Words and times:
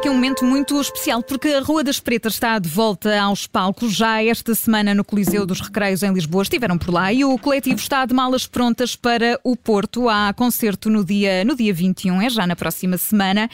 aqui 0.00 0.08
um 0.08 0.14
momento 0.14 0.46
muito 0.46 0.80
especial 0.80 1.22
porque 1.22 1.48
a 1.48 1.60
Rua 1.60 1.84
das 1.84 2.00
Pretas 2.00 2.32
está 2.32 2.58
de 2.58 2.70
volta 2.70 3.20
aos 3.20 3.46
palcos. 3.46 3.92
Já 3.92 4.24
esta 4.24 4.54
semana 4.54 4.94
no 4.94 5.04
Coliseu 5.04 5.44
dos 5.44 5.60
Recreios 5.60 6.02
em 6.02 6.10
Lisboa 6.10 6.42
estiveram 6.42 6.78
por 6.78 6.90
lá 6.90 7.12
e 7.12 7.22
o 7.22 7.36
coletivo 7.36 7.78
está 7.78 8.06
de 8.06 8.14
malas 8.14 8.46
prontas 8.46 8.96
para 8.96 9.38
o 9.44 9.54
Porto. 9.54 10.08
Há 10.08 10.32
concerto 10.32 10.88
no 10.88 11.04
dia, 11.04 11.44
no 11.44 11.54
dia 11.54 11.74
21, 11.74 12.22
é 12.22 12.30
já 12.30 12.46
na 12.46 12.56
próxima 12.56 12.96
semana. 12.96 13.50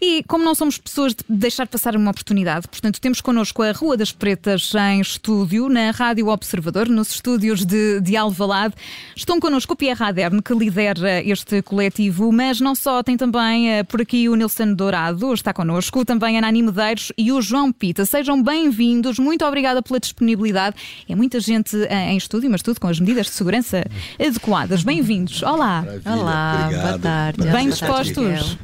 E 0.00 0.22
como 0.24 0.44
não 0.44 0.54
somos 0.54 0.76
pessoas 0.76 1.14
de 1.14 1.24
deixar 1.28 1.66
passar 1.66 1.96
uma 1.96 2.10
oportunidade, 2.10 2.68
portanto, 2.68 3.00
temos 3.00 3.20
connosco 3.20 3.62
a 3.62 3.72
Rua 3.72 3.96
das 3.96 4.12
Pretas 4.12 4.72
em 4.74 5.00
estúdio, 5.00 5.68
na 5.68 5.90
Rádio 5.90 6.28
Observador, 6.28 6.88
nos 6.88 7.10
estúdios 7.10 7.64
de, 7.64 8.00
de 8.00 8.16
Alvalade. 8.16 8.74
Estão 9.14 9.40
connosco 9.40 9.72
o 9.72 9.76
Pierre 9.76 10.04
Aderne, 10.04 10.42
que 10.42 10.52
lidera 10.52 11.22
este 11.22 11.62
coletivo, 11.62 12.30
mas 12.30 12.60
não 12.60 12.74
só, 12.74 13.02
tem 13.02 13.16
também 13.16 13.80
uh, 13.80 13.84
por 13.86 14.02
aqui 14.02 14.28
o 14.28 14.34
Nilson 14.34 14.74
Dourado, 14.74 15.32
está 15.32 15.54
connosco, 15.54 15.85
também 16.04 16.38
a 16.38 16.40
Nani 16.40 16.62
Medeiros 16.62 17.12
e 17.16 17.32
o 17.32 17.40
João 17.40 17.72
Pita. 17.72 18.04
Sejam 18.04 18.42
bem-vindos, 18.42 19.18
muito 19.18 19.44
obrigada 19.44 19.82
pela 19.82 19.98
disponibilidade. 20.00 20.76
É 21.08 21.14
muita 21.14 21.40
gente 21.40 21.76
uh, 21.76 21.92
em 21.92 22.16
estúdio, 22.16 22.50
mas 22.50 22.62
tudo 22.62 22.80
com 22.80 22.88
as 22.88 23.00
medidas 23.00 23.26
de 23.26 23.32
segurança 23.32 23.84
adequadas. 24.18 24.82
Bem-vindos. 24.82 25.42
Olá. 25.42 25.82
Maravilha, 25.82 26.12
Olá, 26.12 26.60
obrigado. 26.64 26.82
boa 26.82 26.98
tarde. 26.98 27.48
Bem 27.48 27.68
dispostos? 27.68 28.58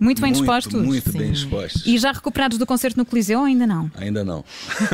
Muito 0.00 0.20
bem 0.20 0.32
Muito, 0.32 0.44
dispostos? 0.44 0.82
Muito 0.82 1.12
bem 1.12 1.32
dispostos. 1.32 1.86
E 1.86 1.96
já 1.96 2.12
recuperados 2.12 2.58
do 2.58 2.66
concerto 2.66 2.98
no 2.98 3.06
Coliseu 3.06 3.38
ou 3.38 3.44
ainda 3.46 3.66
não? 3.66 3.90
Ainda 3.96 4.24
não. 4.24 4.44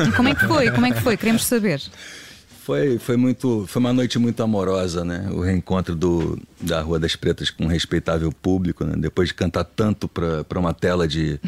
E 0.07 0.11
como 0.13 0.29
é 0.29 0.35
que 0.35 0.47
foi? 0.47 0.71
Como 0.71 0.85
é 0.85 0.91
que 0.91 1.01
foi? 1.01 1.17
Queremos 1.17 1.45
saber. 1.45 1.81
Foi, 2.63 2.99
foi, 2.99 3.17
muito, 3.17 3.65
foi 3.67 3.79
uma 3.79 3.91
noite 3.91 4.19
muito 4.19 4.41
amorosa, 4.43 5.03
né? 5.03 5.27
O 5.31 5.41
reencontro 5.41 5.95
do, 5.95 6.39
da 6.59 6.79
Rua 6.79 6.99
das 6.99 7.15
Pretas 7.15 7.49
com 7.49 7.65
um 7.65 7.67
respeitável 7.67 8.31
público, 8.31 8.83
né? 8.85 8.93
Depois 8.97 9.29
de 9.29 9.33
cantar 9.33 9.63
tanto 9.63 10.07
para 10.07 10.59
uma 10.59 10.71
tela 10.71 11.07
de, 11.07 11.39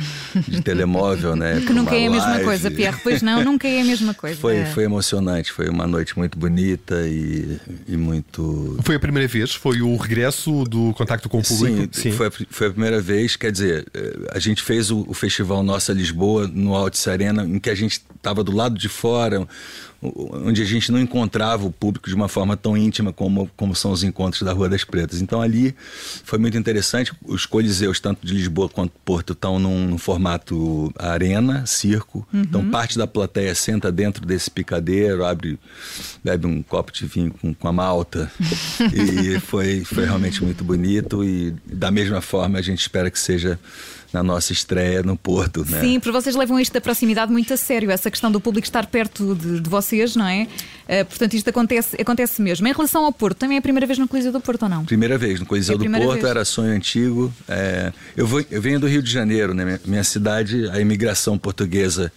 de 0.48 0.62
telemóvel, 0.62 1.36
né? 1.36 1.62
Que 1.68 1.72
nunca 1.72 1.96
é 1.96 2.08
a 2.08 2.10
mesma 2.10 2.40
coisa, 2.40 2.72
Pierre. 2.72 3.00
Pois 3.04 3.22
não, 3.22 3.44
nunca 3.44 3.68
é 3.68 3.82
a 3.82 3.86
mesma 3.86 4.14
coisa. 4.14 4.36
Foi, 4.40 4.58
É. 4.58 4.66
foi 4.66 4.86
emocionante, 4.86 5.52
foi 5.52 5.70
uma 5.70 5.86
noite 5.86 6.18
muito 6.18 6.38
bonita 6.38 6.96
e, 7.08 7.60
e 7.88 7.96
muito. 7.96 8.80
Foi 8.84 8.96
a 8.96 9.00
primeira 9.00 9.28
vez? 9.28 9.54
Foi 9.54 9.82
o 9.82 9.96
regresso 9.98 10.64
do 10.64 10.94
contacto 10.94 11.30
com 11.30 11.40
o 11.40 11.44
público? 11.44 11.90
Sim, 11.92 12.12
Foi, 12.12 12.28
a, 12.28 12.32
foi 12.32 12.68
a 12.68 12.72
primeira 12.72 13.00
vez. 13.00 13.36
Quer 13.36 13.52
dizer, 13.52 13.86
eh, 13.94 14.32
a 14.32 14.40
gente 14.40 14.64
fez 14.64 14.90
o, 14.90 15.06
o 15.08 15.14
festival 15.14 15.62
Nossa 15.62 15.94
Lisboa 15.94 16.48
no 16.48 16.74
Altice 16.76 17.10
Arena, 17.10 17.44
em 17.44 17.60
que 17.60 17.70
a 17.70 17.76
gente 17.76 18.02
estava 18.16 18.44
do 18.44 18.52
lado 18.56 18.78
de 18.78 18.90
fora, 18.90 19.48
onde 20.04 20.62
a 20.62 20.66
gente 20.66 20.92
não 20.92 21.00
encontrava 21.00 21.66
o 21.66 21.72
público 21.72 22.10
de 22.10 22.16
uma 22.16 22.28
forma 22.28 22.58
tão 22.58 22.76
íntima 22.76 23.14
como, 23.14 23.50
como 23.56 23.76
são 23.76 23.92
os 23.92 24.04
encontros 24.04 24.42
da 24.44 24.52
Rua 24.52 24.68
das 24.68 24.84
Pretas. 24.84 25.22
Então 25.22 25.42
ali 25.42 25.76
foi 26.24 26.38
muito 26.38 26.58
interessante. 26.58 27.14
Os 27.26 27.46
coliseus, 27.46 28.00
tanto 28.00 28.26
de 28.26 28.34
Lisboa 28.34 28.68
quanto 28.68 28.94
Porto, 29.06 29.34
estão 29.34 29.60
num, 29.60 29.88
num 29.88 29.98
formato 29.98 30.94
arena, 30.98 31.66
circo. 31.66 32.28
Então 32.34 32.70
parte 32.70 32.98
da 32.98 33.08
plateia 33.08 33.56
senta 33.56 33.92
dentro 33.92 34.26
desse 34.26 34.50
picadeiro, 34.52 35.26
abre, 35.26 35.58
bebe 36.24 36.48
um 36.48 36.62
copo 36.62 36.92
de 36.92 37.06
vinho 37.06 37.34
com, 37.40 37.54
com 37.54 37.68
a 37.68 37.72
malta. 37.72 38.32
e 38.94 39.40
foi, 39.40 39.84
foi 39.86 40.06
realmente 40.06 40.44
muito 40.44 40.64
bonito. 40.64 41.24
E 41.24 41.54
da 41.66 41.92
mesma 41.92 42.22
forma 42.22 42.60
a 42.60 42.62
gente 42.62 42.80
espera 42.80 43.10
que 43.10 43.20
seja 43.20 43.60
na 44.14 44.22
nossa 44.22 44.54
estreia 44.54 45.02
no 45.02 45.18
Porto. 45.18 45.66
Né? 45.68 45.82
Sim, 45.82 46.00
porque 46.00 46.12
vocês 46.12 46.36
levam 46.36 46.60
isto 46.60 46.72
da 46.72 46.80
proximidade 46.80 47.32
muito 47.32 47.52
a 47.54 47.58
sério, 47.58 47.90
essa 47.90 48.12
questão 48.12 48.32
do 48.32 48.40
público 48.40 48.66
estar 48.66 48.86
perto 48.86 49.34
de, 49.34 49.60
de 49.60 49.70
vocês, 49.70 49.93
não 50.16 50.28
é? 50.28 50.48
Eh, 50.88 51.04
portanto, 51.04 51.34
isto 51.34 51.50
acontece, 51.50 52.00
acontece 52.00 52.42
mesmo. 52.42 52.68
Em 52.68 52.72
relação 52.74 53.06
ao 53.06 53.12
Porto, 53.12 53.38
também 53.38 53.56
é 53.56 53.60
a 53.60 53.62
primeira 53.62 53.86
vez 53.86 53.98
no 53.98 54.08
Coliseu 54.08 54.32
do 54.32 54.42
Porto 54.42 54.64
ou 54.64 54.70
não? 54.70 54.86
Primeira 54.86 55.18
vez, 55.18 55.40
no 55.40 55.46
Coliseu 55.46 55.76
É 55.76 55.78
do 55.78 55.86
Porto, 55.90 56.14
vez. 56.14 56.24
era 56.26 56.46
sonho 56.46 56.74
antigo. 56.74 57.34
É, 57.48 57.94
eu, 58.16 58.28
vou, 58.28 58.44
eu 58.52 58.62
venho 58.62 58.80
do 58.80 58.88
Rio 58.88 59.02
de 59.02 59.12
Janeiro, 59.12 59.54
né? 59.54 59.64
Minha, 59.64 59.82
minha 59.86 60.04
cidade, 60.04 60.70
a 60.70 60.80
imigração 60.80 61.38
portuguesa 61.38 62.12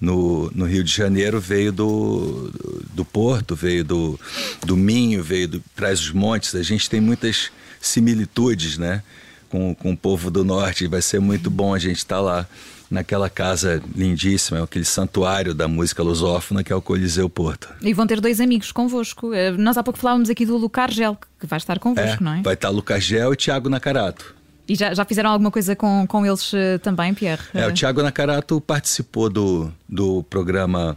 no, 0.00 0.50
no 0.54 0.64
Rio 0.64 0.82
de 0.82 0.92
Janeiro 0.92 1.40
veio 1.40 1.72
do, 1.72 2.50
do 2.94 3.04
Porto, 3.04 3.54
veio 3.54 3.84
do, 3.84 4.18
do 4.64 4.76
Minho, 4.76 5.22
veio 5.22 5.48
do 5.48 5.62
Traz 5.74 6.00
os 6.00 6.12
Montes. 6.12 6.54
A 6.54 6.62
gente 6.62 6.88
tem 6.88 7.00
muitas 7.00 7.50
similitudes, 7.80 8.78
né? 8.78 9.02
Com, 9.48 9.74
com 9.74 9.92
o 9.92 9.96
povo 9.96 10.30
do 10.30 10.44
Norte. 10.44 10.86
Vai 10.86 11.02
ser 11.02 11.20
muito 11.20 11.50
bom 11.50 11.74
a 11.74 11.78
gente 11.78 11.98
estar 11.98 12.20
lá 12.20 12.46
naquela 12.90 13.30
casa 13.30 13.82
lindíssima, 13.94 14.62
aquele 14.64 14.84
santuário 14.84 15.54
da 15.54 15.68
música 15.68 16.02
lusófona 16.02 16.64
que 16.64 16.72
é 16.72 16.76
o 16.76 16.82
Coliseu 16.82 17.28
Porto. 17.30 17.68
E 17.80 17.94
vão 17.94 18.06
ter 18.06 18.20
dois 18.20 18.40
amigos 18.40 18.72
convosco. 18.72 19.32
Eh, 19.32 19.52
Nós 19.52 19.78
há 19.78 19.82
pouco 19.82 19.98
falávamos 19.98 20.28
aqui 20.28 20.44
do 20.44 20.56
Lucar 20.56 20.90
Gel, 20.90 21.16
que 21.38 21.46
vai 21.46 21.58
estar 21.58 21.78
convosco, 21.78 22.22
não 22.22 22.34
é? 22.34 22.42
Vai 22.42 22.54
estar 22.54 22.68
Lucas 22.70 23.04
Gel 23.04 23.32
e 23.32 23.36
Tiago 23.36 23.68
Nakarato. 23.68 24.34
E 24.68 24.74
já, 24.76 24.94
já 24.94 25.04
fizeram 25.04 25.30
alguma 25.30 25.50
coisa 25.50 25.74
com, 25.74 26.06
com 26.06 26.24
eles 26.24 26.52
eh, 26.54 26.78
também, 26.78 27.12
Pierre? 27.12 27.42
É, 27.54 27.66
o 27.66 27.72
Tiago 27.72 28.02
Nakarato 28.02 28.60
participou 28.60 29.28
do, 29.28 29.72
do 29.88 30.22
programa 30.24 30.96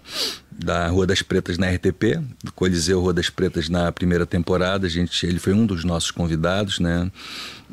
da 0.58 0.88
Rua 0.88 1.06
das 1.08 1.22
Pretas 1.22 1.58
na 1.58 1.70
RTP, 1.70 2.20
do 2.44 2.52
Coliseu 2.54 3.00
Rua 3.02 3.14
das 3.14 3.30
Pretas 3.30 3.70
na 3.70 3.92
primeira 3.92 4.26
temporada. 4.26 4.88
A 4.88 4.90
gente, 4.90 5.26
ele 5.26 5.40
foi 5.40 5.54
um 5.54 5.66
dos 5.66 5.84
nossos 5.84 6.12
convidados, 6.12 6.80
né? 6.80 7.12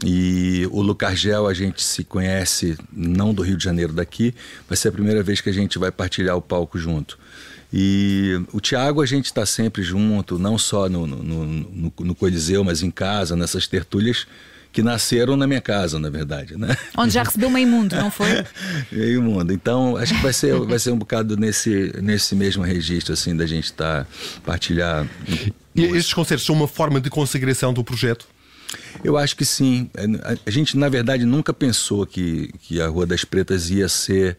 E 0.05 0.67
o 0.71 0.81
Lucas 0.81 1.19
Gel 1.19 1.47
a 1.47 1.53
gente 1.55 1.83
se 1.83 2.05
conhece 2.05 2.77
não 2.93 3.35
do 3.35 3.43
Rio 3.43 3.57
de 3.57 3.65
Janeiro 3.65 3.93
daqui, 3.93 4.35
vai 4.69 4.77
ser 4.77 4.89
a 4.89 4.93
primeira 4.93 5.23
vez 5.23 5.41
que 5.41 5.51
a 5.51 5.53
gente 5.53 5.79
vai 5.79 5.91
partilhar 5.93 6.37
o 6.37 6.43
palco 6.43 6.79
junto. 6.79 7.19
E 7.73 8.41
o 8.53 8.61
Tiago 8.61 9.01
a 9.03 9.07
gente 9.07 9.27
está 9.27 9.45
sempre 9.47 9.83
junto, 9.83 10.39
não 10.39 10.59
só 10.59 10.89
no, 10.89 11.07
no, 11.07 11.23
no, 11.23 11.45
no- 11.47 11.93
no 12.01 12.15
Coliseu, 12.15 12.65
mas 12.65 12.83
em 12.83 12.91
casa, 12.91 13.37
nessas 13.37 13.67
tertúlias 13.67 14.27
que 14.73 14.83
nasceram 14.83 15.37
na 15.37 15.47
minha 15.47 15.61
casa, 15.61 15.99
na 15.99 16.09
verdade, 16.09 16.57
né? 16.57 16.77
Onde 16.97 17.15
já 17.15 17.23
recebeu 17.23 17.51
meio 17.51 17.67
mundo, 17.67 17.97
não 17.97 18.11
foi? 18.11 18.45
Meio 18.93 19.23
mundo. 19.23 19.53
Então, 19.53 19.97
acho 19.97 20.15
que 20.15 20.23
vai 20.23 20.33
ser, 20.33 20.55
vai 20.61 20.79
ser 20.79 20.93
um 20.93 20.99
bocado 20.99 21.37
nesse, 21.37 21.93
nesse 22.01 22.35
mesmo 22.35 22.63
registro, 22.63 23.13
assim, 23.13 23.37
da 23.37 23.47
gente 23.47 23.65
estar 23.65 24.07
partilhar. 24.45 25.07
E 25.75 25.83
estes 25.83 26.15
concertos 26.15 26.47
são 26.47 26.55
uma 26.55 26.69
forma 26.69 27.01
de 27.01 27.11
consagração 27.11 27.73
do 27.73 27.83
projeto? 27.83 28.27
Eu 29.03 29.17
acho 29.17 29.37
que 29.37 29.45
sim. 29.45 29.91
A, 30.23 30.37
a 30.47 30.51
gente, 30.51 30.77
na 30.77 30.89
verdade, 30.89 31.25
nunca 31.25 31.53
pensou 31.53 32.07
que, 32.07 32.53
que 32.61 32.81
a 32.81 32.87
Rua 32.87 33.07
das 33.07 33.25
Pretas 33.25 33.71
ia 33.71 33.89
ser 33.89 34.37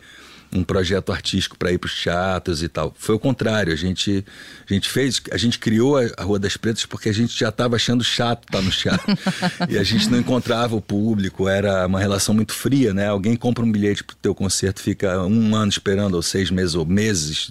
um 0.53 0.63
projeto 0.63 1.11
artístico 1.11 1.57
para 1.57 1.71
ir 1.71 1.77
para 1.77 1.87
os 1.87 2.01
teatros 2.01 2.61
e 2.61 2.67
tal. 2.67 2.93
Foi 2.97 3.15
o 3.15 3.19
contrário. 3.19 3.71
A 3.71 3.75
gente, 3.75 4.25
a 4.69 4.73
gente 4.73 4.89
fez, 4.89 5.21
a 5.31 5.37
gente 5.37 5.57
criou 5.57 5.97
a, 5.97 6.23
Rua 6.23 6.39
das 6.39 6.57
Pretas 6.57 6.85
porque 6.85 7.09
a 7.09 7.13
gente 7.13 7.37
já 7.37 7.49
estava 7.49 7.75
achando 7.75 8.03
chato 8.03 8.45
estar 8.45 8.61
no 8.61 8.69
teatro. 8.69 9.05
e 9.69 9.77
a 9.77 9.83
gente 9.83 10.09
não 10.09 10.19
encontrava 10.19 10.75
o 10.75 10.81
público, 10.81 11.47
era 11.47 11.85
uma 11.87 11.99
relação 11.99 12.35
muito 12.35 12.53
fria, 12.53 12.93
né? 12.93 13.07
Alguém 13.07 13.35
compra 13.35 13.63
um 13.63 13.71
bilhete 13.71 14.03
para 14.03 14.13
o 14.13 14.17
teu 14.17 14.35
concerto, 14.35 14.81
fica 14.81 15.23
um 15.23 15.55
ano 15.55 15.69
esperando, 15.69 16.15
ou 16.15 16.21
seis 16.21 16.51
meses, 16.51 16.75
ou 16.75 16.85
meses, 16.85 17.49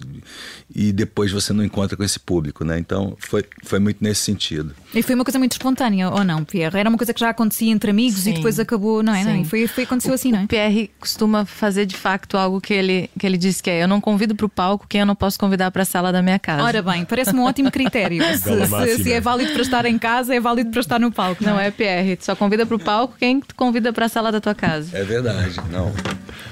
e 0.75 0.93
depois 0.93 1.33
você 1.33 1.53
não 1.53 1.65
encontra 1.65 1.97
com 1.97 2.05
esse 2.05 2.19
público, 2.19 2.65
né? 2.65 2.78
Então 2.78 3.16
foi, 3.19 3.44
foi 3.65 3.78
muito 3.78 4.03
nesse 4.03 4.22
sentido. 4.22 4.75
E 4.94 5.03
foi 5.03 5.15
uma 5.15 5.25
coisa 5.25 5.39
muito 5.39 5.53
espontânea, 5.53 6.10
ou 6.10 6.25
não, 6.25 6.44
Pierre? 6.44 6.78
Era 6.78 6.89
uma 6.89 6.99
coisa 6.99 7.12
que 7.12 7.21
já 7.21 7.31
acontecia 7.31 7.71
entre 7.71 7.91
amigos 7.91 8.21
e 8.21 8.22
Sim. 8.22 8.34
depois 8.34 8.59
acabou, 8.59 9.03
não 9.03 9.15
é? 9.15 9.25
Não, 9.25 9.41
e 9.41 9.44
foi, 9.44 9.66
foi, 9.66 9.84
aconteceu 9.84 10.15
assim, 10.15 10.33
não 10.33 10.41
é? 10.41 10.44
O 10.44 10.49
Pierre 10.49 10.91
costuma 10.99 11.44
fazer 11.44 11.87
de 11.87 11.97
facto 11.97 12.37
algo 12.37 12.60
que 12.60 12.72
ele, 12.72 12.90
que 13.19 13.27
ele 13.27 13.37
diz 13.39 13.61
que 13.61 13.71
é: 13.71 13.83
eu 13.83 13.89
não 13.89 14.01
convido 14.01 14.34
para 14.34 14.47
o 14.47 14.49
palco 14.49 14.87
quem 14.89 15.01
eu 15.01 15.06
não 15.06 15.15
posso 15.15 15.39
convidar 15.39 15.71
para 15.71 15.83
a 15.83 15.84
sala 15.84 16.11
da 16.12 16.21
minha 16.23 16.39
casa. 16.39 16.62
Ora 16.62 16.83
bem, 16.83 17.05
parece-me 17.05 17.39
um 17.41 17.45
ótimo 17.45 17.71
critério. 17.71 18.23
Se, 18.37 18.97
se- 18.97 19.03
se 19.05 19.12
é 19.12 19.21
válido 19.21 19.53
para 19.53 19.62
estar 19.62 19.84
em 19.87 19.99
casa, 19.99 20.34
é 20.34 20.41
válido 20.41 20.71
para 20.71 20.81
estar 20.81 20.99
no 20.99 21.11
palco. 21.12 21.43
não 21.45 21.59
é, 21.59 21.71
Pierre? 21.71 22.17
Tu 22.17 22.25
só 22.25 22.34
convida 22.37 22.65
para 22.67 22.77
o 22.77 22.78
palco 22.78 23.15
quem 23.19 23.41
tu 23.41 23.55
convida 23.55 23.93
para 23.93 24.06
a 24.06 24.09
sala 24.09 24.31
da 24.33 24.41
tua 24.41 24.55
casa. 24.55 24.97
É 24.97 25.03
verdade, 25.05 25.61
não. 25.71 25.93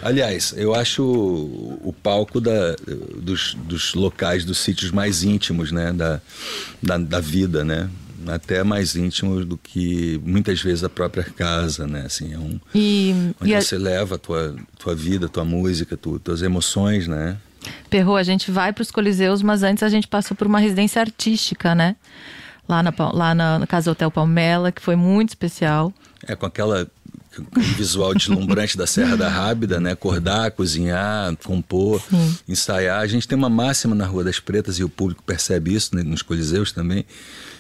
Aliás, 0.03 0.55
eu 0.57 0.75
acho 0.75 1.03
o, 1.03 1.81
o 1.89 1.93
palco 1.93 2.41
da, 2.41 2.77
dos, 3.17 3.55
dos 3.55 3.95
locais, 3.95 4.45
dos 4.45 4.59
sítios 4.59 4.91
mais 4.91 5.23
íntimos, 5.23 5.73
né? 5.73 5.93
Da, 5.93 6.21
da, 6.83 6.99
da 6.99 7.21
vida, 7.21 7.65
né? 7.65 7.89
Até 8.27 8.65
mais 8.65 8.97
íntimos 8.97 9.45
do 9.47 9.57
que 9.57 10.21
muitas 10.25 10.61
vezes 10.61 10.83
a 10.83 10.89
própria 10.89 11.25
casa, 11.25 11.87
né? 11.87 12.03
Assim, 12.07 12.35
é 12.35 12.39
um, 12.39 12.59
E, 12.75 13.33
onde 13.41 13.53
e 13.53 13.55
a, 13.55 13.61
você 13.61 13.79
leva 13.79 14.17
a 14.17 14.19
tua, 14.19 14.57
tua 14.79 14.95
vida, 14.95 15.29
tua 15.29 15.45
música, 15.45 15.97
tu, 15.97 16.19
tuas 16.19 16.43
emoções, 16.43 17.07
né? 17.07 17.37
Perro, 17.91 18.17
a 18.17 18.23
gente 18.23 18.51
vai 18.51 18.73
para 18.73 18.83
os 18.83 18.91
Coliseus, 18.91 19.43
mas 19.43 19.63
antes 19.63 19.83
a 19.83 19.89
gente 19.89 20.09
passou 20.09 20.37
por 20.37 20.47
uma 20.47 20.59
residência 20.59 21.01
artística, 21.01 21.75
né? 21.75 21.97
Lá 22.69 22.83
na, 22.83 22.93
lá 23.13 23.35
na, 23.35 23.67
Casa 23.67 23.91
Hotel 23.91 24.11
Palmela, 24.11 24.71
que 24.71 24.83
foi 24.83 24.97
muito 24.97 25.31
especial. 25.31 25.93
É 26.27 26.37
com 26.37 26.45
aquela 26.45 26.87
visual 27.77 28.15
deslumbrante 28.15 28.77
da 28.77 28.87
Serra 28.87 29.17
da 29.17 29.29
Rábida, 29.29 29.79
né? 29.81 29.93
Acordar, 29.93 30.51
cozinhar, 30.51 31.35
compor, 31.45 32.03
ensaiar. 32.49 33.01
A 33.01 33.07
gente 33.07 33.27
tem 33.29 33.37
uma 33.39 33.49
máxima 33.51 33.95
na 33.95 34.07
Rua 34.07 34.25
das 34.25 34.41
Pretas 34.41 34.79
e 34.79 34.85
o 34.85 34.89
público 34.89 35.23
percebe 35.23 35.75
isso 35.75 35.95
né, 35.95 36.03
nos 36.03 36.23
coliseus 36.23 36.73
também, 36.73 37.05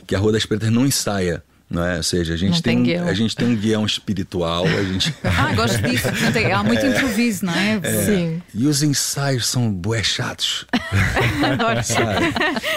que 0.07 0.15
a 0.15 0.19
Rua 0.19 0.33
das 0.33 0.45
Pretas 0.47 0.71
não 0.71 0.87
ensaia. 0.87 1.43
Não 1.71 1.85
é? 1.85 1.99
Ou 1.99 2.03
seja, 2.03 2.33
a 2.33 2.37
gente, 2.39 2.55
Não 2.55 2.61
tem, 2.63 2.77
tem 2.77 2.79
um- 2.79 2.83
guião. 2.83 3.09
a 3.09 3.13
gente 3.13 3.37
tem 3.37 3.47
um 3.47 3.55
guião 3.55 3.85
espiritual, 3.85 4.65
a 4.67 4.83
gente. 4.85 5.15
Ah, 5.23 5.53
gosto 5.55 5.77
disso. 5.83 6.09
Portanto, 6.09 6.37
é- 6.37 6.51
há 6.51 6.63
muito 6.65 6.87
improviso, 6.87 7.45
não 7.45 7.53
é? 7.55 7.79
Sim. 8.07 8.43
E 8.55 8.67
os 8.67 8.83
ensaios 8.83 9.47
são 9.47 9.71
bué 9.71 10.03
chatos. 10.03 10.65
Adoro. 11.45 11.81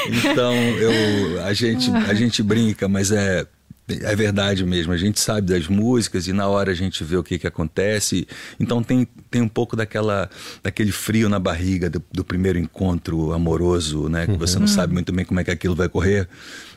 Então, 0.09 0.53
eu, 0.53 1.41
a, 1.45 1.53
gente, 1.53 1.89
a 1.89 2.13
gente 2.13 2.43
brinca, 2.43 2.89
mas 2.89 3.11
é. 3.13 3.45
É 3.87 4.15
verdade 4.15 4.63
mesmo, 4.63 4.93
a 4.93 4.97
gente 4.97 5.19
sabe 5.19 5.47
das 5.47 5.67
músicas 5.67 6.27
e 6.27 6.31
na 6.31 6.47
hora 6.47 6.71
a 6.71 6.75
gente 6.75 7.03
vê 7.03 7.17
o 7.17 7.23
que, 7.23 7.37
que 7.37 7.47
acontece. 7.47 8.27
Então 8.59 8.81
tem, 8.81 9.05
tem 9.29 9.41
um 9.41 9.47
pouco 9.47 9.75
daquela, 9.75 10.29
daquele 10.63 10.91
frio 10.91 11.27
na 11.27 11.39
barriga 11.39 11.89
do, 11.89 12.01
do 12.11 12.23
primeiro 12.23 12.57
encontro 12.57 13.33
amoroso, 13.33 14.07
né? 14.07 14.27
Que 14.27 14.37
você 14.37 14.55
não 14.55 14.61
uhum. 14.61 14.67
sabe 14.67 14.93
muito 14.93 15.11
bem 15.11 15.25
como 15.25 15.39
é 15.39 15.43
que 15.43 15.51
aquilo 15.51 15.75
vai 15.75 15.89
correr. 15.89 16.29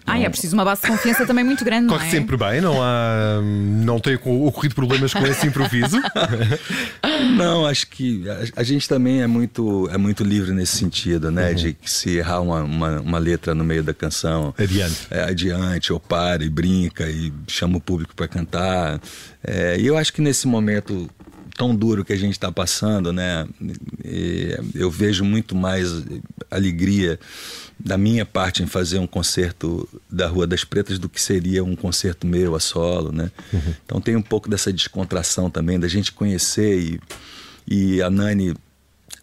Ah, 0.06 0.18
é 0.18 0.28
preciso 0.28 0.54
uma 0.54 0.64
base 0.64 0.82
de 0.82 0.88
confiança 0.88 1.26
também 1.26 1.42
muito 1.42 1.64
grande, 1.64 1.88
Corre 1.88 2.00
não 2.00 2.06
é? 2.06 2.10
sempre 2.10 2.36
bem, 2.36 2.60
não 2.60 2.82
há. 2.82 3.40
Não 3.42 3.98
tem 3.98 4.16
ocorrido 4.16 4.74
problemas 4.74 5.14
com 5.14 5.26
esse 5.26 5.46
improviso? 5.46 5.98
não, 7.36 7.66
acho 7.66 7.86
que 7.86 8.28
a, 8.28 8.60
a, 8.60 8.62
gente 8.62 8.86
também 8.86 9.22
é 9.22 9.26
muito, 9.26 9.88
é 9.90 9.96
muito 9.96 10.22
livre 10.22 10.52
nesse 10.52 10.76
sentido, 10.76 11.30
né? 11.30 11.50
Uhum. 11.50 11.54
De 11.54 11.76
se 11.84 12.16
errar 12.18 12.40
uma, 12.40 12.62
uma, 12.62 13.00
uma, 13.00 13.18
letra 13.18 13.54
no 13.54 13.64
meio 13.64 13.82
da 13.82 13.94
canção. 13.94 14.54
Adiante. 14.58 15.06
É, 15.10 15.22
adiante, 15.22 15.92
ou 15.92 15.98
para 15.98 16.44
e 16.44 16.50
brinca 16.50 17.08
e 17.08 17.32
chama 17.48 17.78
o 17.78 17.80
público 17.80 18.14
para 18.14 18.28
cantar. 18.28 19.00
É, 19.42 19.78
e 19.78 19.86
eu 19.86 19.96
acho 19.96 20.12
que 20.12 20.20
nesse 20.20 20.46
momento 20.46 21.08
tão 21.56 21.74
duro 21.74 22.04
que 22.04 22.12
a 22.12 22.16
gente 22.16 22.32
está 22.32 22.50
passando, 22.50 23.12
né? 23.12 23.46
E 24.04 24.58
eu 24.74 24.90
vejo 24.90 25.24
muito 25.24 25.54
mais 25.54 26.04
alegria 26.56 27.18
da 27.78 27.98
minha 27.98 28.24
parte 28.24 28.62
em 28.62 28.66
fazer 28.66 28.98
um 28.98 29.06
concerto 29.06 29.88
da 30.10 30.26
Rua 30.26 30.46
das 30.46 30.64
Pretas 30.64 30.98
do 30.98 31.08
que 31.08 31.20
seria 31.20 31.64
um 31.64 31.74
concerto 31.74 32.26
meu 32.26 32.54
a 32.54 32.60
solo, 32.60 33.12
né? 33.12 33.30
Uhum. 33.52 33.74
Então 33.84 34.00
tem 34.00 34.16
um 34.16 34.22
pouco 34.22 34.48
dessa 34.48 34.72
descontração 34.72 35.50
também 35.50 35.78
da 35.78 35.88
gente 35.88 36.12
conhecer 36.12 36.78
e, 36.78 37.00
e 37.66 38.02
a 38.02 38.08
Nani 38.08 38.54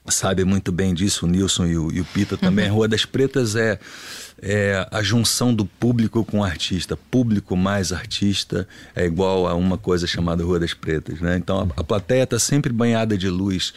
sabe 0.07 0.43
muito 0.43 0.71
bem 0.71 0.93
disso, 0.93 1.25
o 1.25 1.29
Nilson 1.29 1.65
e 1.67 1.77
o, 1.77 1.91
e 1.91 2.01
o 2.01 2.05
Pita 2.05 2.35
também. 2.37 2.65
Uhum. 2.65 2.71
A 2.71 2.75
Rua 2.75 2.87
das 2.87 3.05
Pretas 3.05 3.55
é, 3.55 3.79
é 4.41 4.87
a 4.91 5.01
junção 5.01 5.53
do 5.53 5.65
público 5.65 6.25
com 6.25 6.39
o 6.39 6.43
artista. 6.43 6.97
Público 6.97 7.55
mais 7.55 7.93
artista 7.93 8.67
é 8.95 9.05
igual 9.05 9.47
a 9.47 9.53
uma 9.53 9.77
coisa 9.77 10.07
chamada 10.07 10.43
Rua 10.43 10.59
das 10.59 10.73
Pretas, 10.73 11.21
né? 11.21 11.37
Então 11.37 11.71
a, 11.75 11.81
a 11.81 11.83
plateia 11.83 12.23
está 12.23 12.39
sempre 12.39 12.73
banhada 12.73 13.17
de 13.17 13.29
luz. 13.29 13.73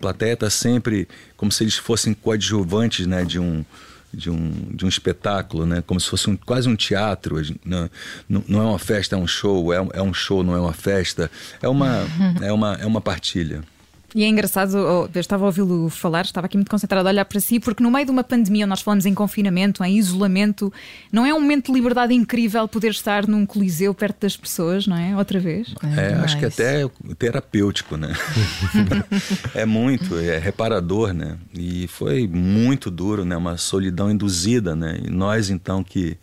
Plateia 0.00 0.34
está 0.34 0.50
sempre 0.50 1.08
como 1.36 1.50
se 1.50 1.64
eles 1.64 1.76
fossem 1.76 2.14
coadjuvantes, 2.14 3.06
né? 3.06 3.24
De 3.24 3.38
um 3.38 3.64
de 4.12 4.30
um, 4.30 4.50
de 4.70 4.86
um 4.86 4.88
espetáculo, 4.88 5.66
né? 5.66 5.82
como 5.86 6.00
se 6.00 6.08
fosse 6.08 6.30
um, 6.30 6.36
quase 6.36 6.68
um 6.68 6.74
teatro. 6.74 7.36
Não, 7.64 7.90
não 8.48 8.62
é 8.62 8.64
uma 8.64 8.78
festa, 8.78 9.16
é 9.16 9.18
um 9.18 9.26
show, 9.26 9.72
é, 9.72 9.76
é 9.92 10.02
um 10.02 10.14
show, 10.14 10.42
não 10.42 10.56
é 10.56 10.60
uma 10.60 10.72
festa. 10.72 11.30
É 11.60 11.68
uma, 11.68 12.06
é 12.40 12.50
uma, 12.50 12.74
é 12.76 12.86
uma 12.86 13.00
partilha. 13.00 13.62
E 14.14 14.24
é 14.24 14.28
engraçado, 14.28 14.76
eu 14.78 15.20
estava 15.20 15.44
a 15.44 15.46
ouvi-lo 15.46 15.90
falar, 15.90 16.24
estava 16.24 16.46
aqui 16.46 16.56
muito 16.56 16.70
concentrado 16.70 17.06
a 17.06 17.10
olhar 17.10 17.24
para 17.26 17.40
si, 17.40 17.60
porque 17.60 17.82
no 17.82 17.90
meio 17.90 18.06
de 18.06 18.10
uma 18.10 18.24
pandemia, 18.24 18.66
nós 18.66 18.80
falamos 18.80 19.04
em 19.04 19.12
confinamento, 19.12 19.84
em 19.84 19.98
isolamento, 19.98 20.72
não 21.12 21.26
é 21.26 21.34
um 21.34 21.40
momento 21.40 21.66
de 21.66 21.72
liberdade 21.72 22.14
incrível 22.14 22.66
poder 22.66 22.90
estar 22.90 23.26
num 23.26 23.44
coliseu 23.44 23.92
perto 23.92 24.22
das 24.22 24.34
pessoas, 24.34 24.86
não 24.86 24.96
é? 24.96 25.14
Outra 25.14 25.38
vez? 25.38 25.74
É, 25.96 26.12
é 26.12 26.14
acho 26.14 26.38
que 26.38 26.46
até 26.46 26.84
é 26.84 26.90
terapêutico, 27.18 27.98
né? 27.98 28.14
é 29.54 29.66
muito, 29.66 30.16
é 30.18 30.38
reparador, 30.38 31.12
né? 31.12 31.36
E 31.52 31.86
foi 31.88 32.26
muito 32.26 32.90
duro, 32.90 33.26
né? 33.26 33.36
Uma 33.36 33.58
solidão 33.58 34.10
induzida, 34.10 34.74
né? 34.74 35.00
E 35.04 35.10
nós, 35.10 35.50
então, 35.50 35.84
que 35.84 36.16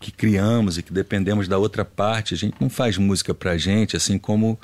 que 0.00 0.10
criamos 0.10 0.78
e 0.78 0.82
que 0.82 0.92
dependemos 0.92 1.46
da 1.46 1.58
outra 1.58 1.84
parte, 1.84 2.32
a 2.32 2.36
gente 2.36 2.54
não 2.58 2.70
faz 2.70 2.96
música 2.96 3.34
pra 3.34 3.58
gente, 3.58 3.96
assim 3.96 4.16
como 4.18 4.58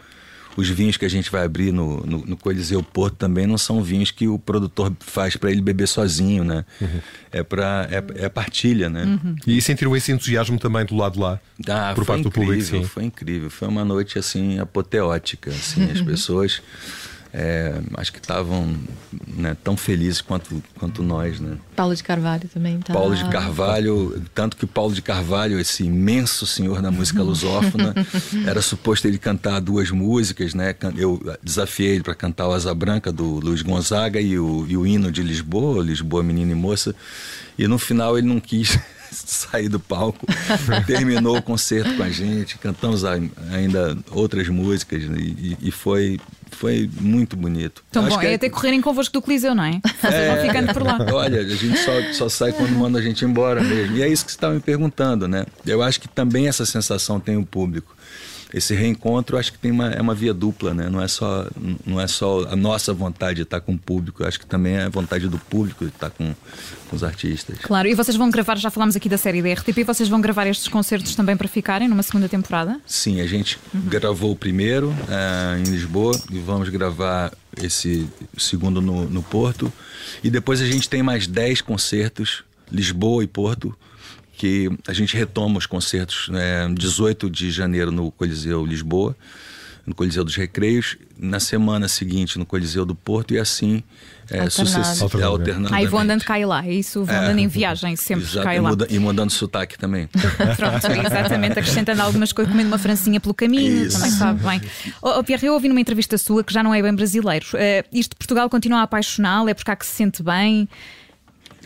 os 0.57 0.69
vinhos 0.69 0.97
que 0.97 1.05
a 1.05 1.09
gente 1.09 1.31
vai 1.31 1.45
abrir 1.45 1.73
no, 1.73 2.05
no, 2.07 2.19
no 2.25 2.37
Coliseu 2.37 2.83
Porto 2.83 3.17
também 3.17 3.47
não 3.47 3.59
são 3.59 3.83
vinhos 3.83 4.11
que 4.11 4.27
o 4.27 4.39
produtor 4.39 4.93
faz 5.01 5.37
para 5.37 5.51
ele 5.51 5.61
beber 5.61 5.87
sozinho, 5.87 6.43
né? 6.43 6.65
Uhum. 6.81 7.01
É 7.31 7.43
para 7.43 7.89
é, 7.91 8.25
é, 8.25 8.29
partilha, 8.29 8.89
né? 8.89 9.05
Uhum. 9.05 9.37
E 9.47 9.61
sentiram 9.61 9.95
esse 9.95 10.11
entusiasmo 10.11 10.59
também 10.59 10.85
do 10.85 10.97
lado 10.97 11.21
lá? 11.21 11.39
Ah, 11.69 11.93
por 11.95 12.07
parte 12.07 12.27
incrível, 12.27 12.31
do 12.31 12.31
público, 12.31 12.65
sim. 12.65 12.85
Foi 12.85 13.05
incrível, 13.05 13.51
foi 13.51 13.69
uma 13.69 13.85
noite 13.85 14.19
assim 14.19 14.59
apoteótica, 14.59 15.51
assim, 15.51 15.91
as 15.91 16.01
pessoas 16.03 16.63
é, 17.39 17.75
acho 17.99 18.11
que 18.11 18.19
estavam 18.19 18.75
né, 19.37 19.55
tão 19.63 19.77
felizes 19.77 20.23
quanto, 20.23 20.63
quanto 20.79 21.03
nós. 21.03 21.39
Né? 21.39 21.59
Paulo 21.77 21.95
de 21.95 22.03
Carvalho 22.03 22.49
também 22.49 22.79
tá... 22.79 22.95
Paulo 22.95 23.15
de 23.15 23.29
Carvalho, 23.29 24.23
tanto 24.35 24.57
que 24.57 24.67
Paulo 24.67 24.95
de 24.95 25.03
Carvalho, 25.03 25.61
esse 25.61 25.85
imenso 25.85 26.47
senhor 26.47 26.81
da 26.81 26.91
música 26.91 27.21
lusófona, 27.23 27.95
era 28.47 28.63
suposto 28.63 29.07
ele 29.07 29.19
cantar 29.19 29.61
duas 29.61 29.91
músicas, 29.91 30.55
né? 30.55 30.75
Eu 30.97 31.21
desafiei 31.43 31.97
ele 31.97 32.03
para 32.03 32.15
cantar 32.15 32.49
o 32.49 32.55
Asa 32.55 32.75
Branca 32.75 33.13
do 33.13 33.39
Luiz 33.39 33.61
Gonzaga 33.61 34.19
e 34.19 34.39
o, 34.39 34.65
e 34.67 34.75
o 34.75 34.87
hino 34.87 35.13
de 35.13 35.23
Lisboa, 35.23 35.85
Lisboa 35.85 36.23
Menina 36.23 36.53
e 36.53 36.55
Moça, 36.55 36.95
e 37.59 37.69
no 37.69 37.79
final 37.79 38.17
ele 38.17 38.27
não 38.27 38.41
quis 38.41 38.79
sair 39.13 39.69
do 39.69 39.79
palco, 39.79 40.27
terminou 40.87 41.37
o 41.37 41.43
concerto 41.43 41.95
com 41.97 42.03
a 42.03 42.09
gente, 42.09 42.57
cantamos 42.57 43.05
ainda 43.05 43.99
outras 44.11 44.49
músicas 44.49 45.03
e, 45.03 45.59
e 45.61 45.71
foi 45.71 46.19
foi 46.51 46.89
muito 47.01 47.37
bonito. 47.37 47.83
Então, 47.91 48.05
Acho 48.07 48.17
bom, 48.17 48.23
é, 48.23 48.33
é 48.33 48.35
até 48.35 48.49
correrem 48.49 48.81
convosco 48.81 49.13
do 49.13 49.23
Coliseu, 49.23 49.55
não 49.55 49.65
é? 49.65 49.81
É, 50.03 50.35
vão 50.35 50.47
ficando 50.47 50.73
por 50.73 50.83
lá. 50.83 50.99
Olha, 51.13 51.41
a 51.41 51.49
gente 51.49 51.79
só, 51.79 52.13
só 52.13 52.29
sai 52.29 52.53
quando 52.53 52.71
manda 52.71 52.99
a 52.99 53.03
gente 53.03 53.25
embora 53.25 53.63
mesmo. 53.63 53.97
E 53.97 54.03
é 54.03 54.09
isso 54.09 54.25
que 54.25 54.33
você 54.33 54.37
estava 54.37 54.55
me 54.55 54.61
perguntando, 54.61 55.27
né? 55.27 55.45
Eu 55.67 55.83
acho 55.83 56.01
que 56.01 56.09
também 56.09 56.49
essa 56.49 56.65
sensação 56.65 57.19
tem 57.19 57.37
o 57.37 57.45
público 57.45 57.97
esse 58.53 58.75
reencontro 58.75 59.37
acho 59.37 59.53
que 59.53 59.59
tem 59.59 59.71
uma, 59.71 59.91
é 59.91 60.01
uma 60.01 60.15
via 60.15 60.33
dupla, 60.33 60.73
né? 60.73 60.89
Não 60.89 61.03
é 61.03 61.09
só 61.09 61.47
não 61.85 62.01
é 62.01 62.07
só 62.07 62.45
a 62.45 62.57
nossa 62.57 62.93
vontade 62.93 63.37
de 63.37 63.43
estar 63.43 63.61
com 63.61 63.75
o 63.75 63.79
público, 63.79 64.25
acho 64.25 64.39
que 64.39 64.47
também 64.47 64.77
é 64.77 64.85
a 64.85 64.89
vontade 64.89 65.29
do 65.29 65.39
público 65.39 65.85
de 65.85 65.91
estar 65.91 66.11
com, 66.11 66.35
com 66.89 66.97
os 66.97 67.03
artistas. 67.03 67.59
Claro, 67.61 67.89
e 67.89 67.95
vocês 67.95 68.17
vão 68.17 68.31
gravar, 68.31 68.57
já 68.57 68.71
falámos 68.71 68.97
aqui 68.97 69.09
da 69.09 69.19
série 69.19 69.43
da 69.43 69.53
RTP, 69.53 69.85
vocês 69.85 70.09
vão 70.09 70.21
gravar 70.21 70.47
estes 70.47 70.69
concertos 70.69 71.15
também 71.15 71.37
para 71.37 71.49
ficarem 71.49 71.89
numa 71.89 72.03
segunda 72.03 72.29
temporada? 72.29 72.81
Sim, 72.87 73.21
a 73.21 73.27
gente 73.27 73.59
uhum. 73.75 73.81
gravou 73.83 74.33
o 74.33 74.37
primeiro 74.37 74.89
uh, 74.89 75.59
em 75.59 75.65
Lisboa 75.65 76.19
e 76.31 76.39
vamos 76.39 76.69
gravar 76.69 77.33
esse 77.61 78.09
segundo 78.37 78.81
no, 78.81 79.09
no 79.09 79.23
Porto. 79.23 79.73
E 80.23 80.31
depois 80.31 80.61
a 80.61 80.67
gente 80.67 80.89
tem 80.89 81.03
mais 81.03 81.27
10 81.27 81.63
concertos, 81.63 82.45
Lisboa 82.71 83.25
e 83.25 83.27
Porto, 83.27 83.77
que 84.37 84.71
a 84.87 84.93
gente 84.93 85.17
retoma 85.17 85.59
os 85.59 85.67
concertos 85.67 86.29
né, 86.29 86.69
18 86.75 87.31
de 87.31 87.51
janeiro 87.51 87.91
no 87.91 88.11
Coliseu 88.11 88.65
Lisboa, 88.65 89.17
no 89.87 89.95
Coliseu 89.95 90.25
dos 90.25 90.37
Recreios, 90.37 90.97
na 91.19 91.41
semana 91.41 91.89
seguinte 91.89 92.39
no 92.39 92.45
Coliseu 92.45 92.85
do 92.85 92.95
Porto 92.95 93.33
e 93.33 93.39
assim 93.39 93.83
é, 94.31 94.51
sucessivamente. 94.51 95.21
É, 95.21 95.25
alternando. 95.25 95.75
Aí 95.75 95.87
vou 95.87 96.01
andando 96.01 96.25
cá 96.25 96.39
e 96.39 96.45
lá, 96.45 96.67
isso 96.69 97.05
vou 97.05 97.15
andando 97.15 97.39
é, 97.39 97.43
em 97.43 97.49
viagem 97.49 97.95
sempre 97.97 98.25
exato, 98.25 98.45
cá 98.45 98.55
e 98.55 98.61
lá. 98.61 98.71
Muda, 98.71 98.87
e 98.91 98.99
mudando 98.99 99.31
sotaque 99.31 99.79
também. 99.79 100.09
Pronto, 100.57 101.07
exatamente, 101.07 101.59
acrescentando 101.59 102.03
algumas 102.03 102.33
coisas, 102.33 102.53
comendo 102.53 102.69
uma 102.69 102.79
francinha 102.79 103.21
pelo 103.21 103.35
caminho, 103.35 103.87
isso. 103.87 103.97
também 103.97 104.11
sabe 104.11 104.43
bem. 104.43 104.61
Oh, 105.01 105.19
oh, 105.19 105.25
Pierre, 105.25 105.47
eu 105.47 105.55
ouvi 105.55 105.69
numa 105.69 105.81
entrevista 105.81 106.19
sua 106.19 106.43
que 106.43 106.53
já 106.53 106.63
não 106.63 106.75
é 106.75 106.83
bem 106.83 106.95
brasileiro. 106.95 107.47
Uh, 107.55 107.87
isto 107.93 108.11
de 108.11 108.17
Portugal 108.17 108.51
continua 108.51 108.81
a 108.81 108.83
apaixoná-lo, 108.83 109.49
é 109.49 109.55
porque 109.55 109.71
há 109.71 109.77
que 109.77 109.87
se 109.87 109.95
sente 109.95 110.23
bem. 110.23 110.69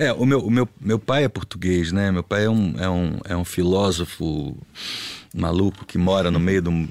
É, 0.01 0.15
o 0.15 0.25
meu, 0.25 0.41
o 0.41 0.51
meu, 0.51 0.67
meu 0.81 0.99
pai 0.99 1.25
é 1.25 1.29
português, 1.29 1.93
né? 1.93 2.11
Meu 2.11 2.23
pai 2.23 2.47
é 2.47 2.49
um, 2.49 2.75
é 2.79 2.89
um, 2.89 3.19
é 3.23 3.37
um 3.37 3.45
filósofo 3.45 4.57
maluco 5.37 5.85
que 5.85 5.99
mora 5.99 6.31
no 6.31 6.41
meio 6.41 6.63
de 6.63 6.71
um. 6.71 6.89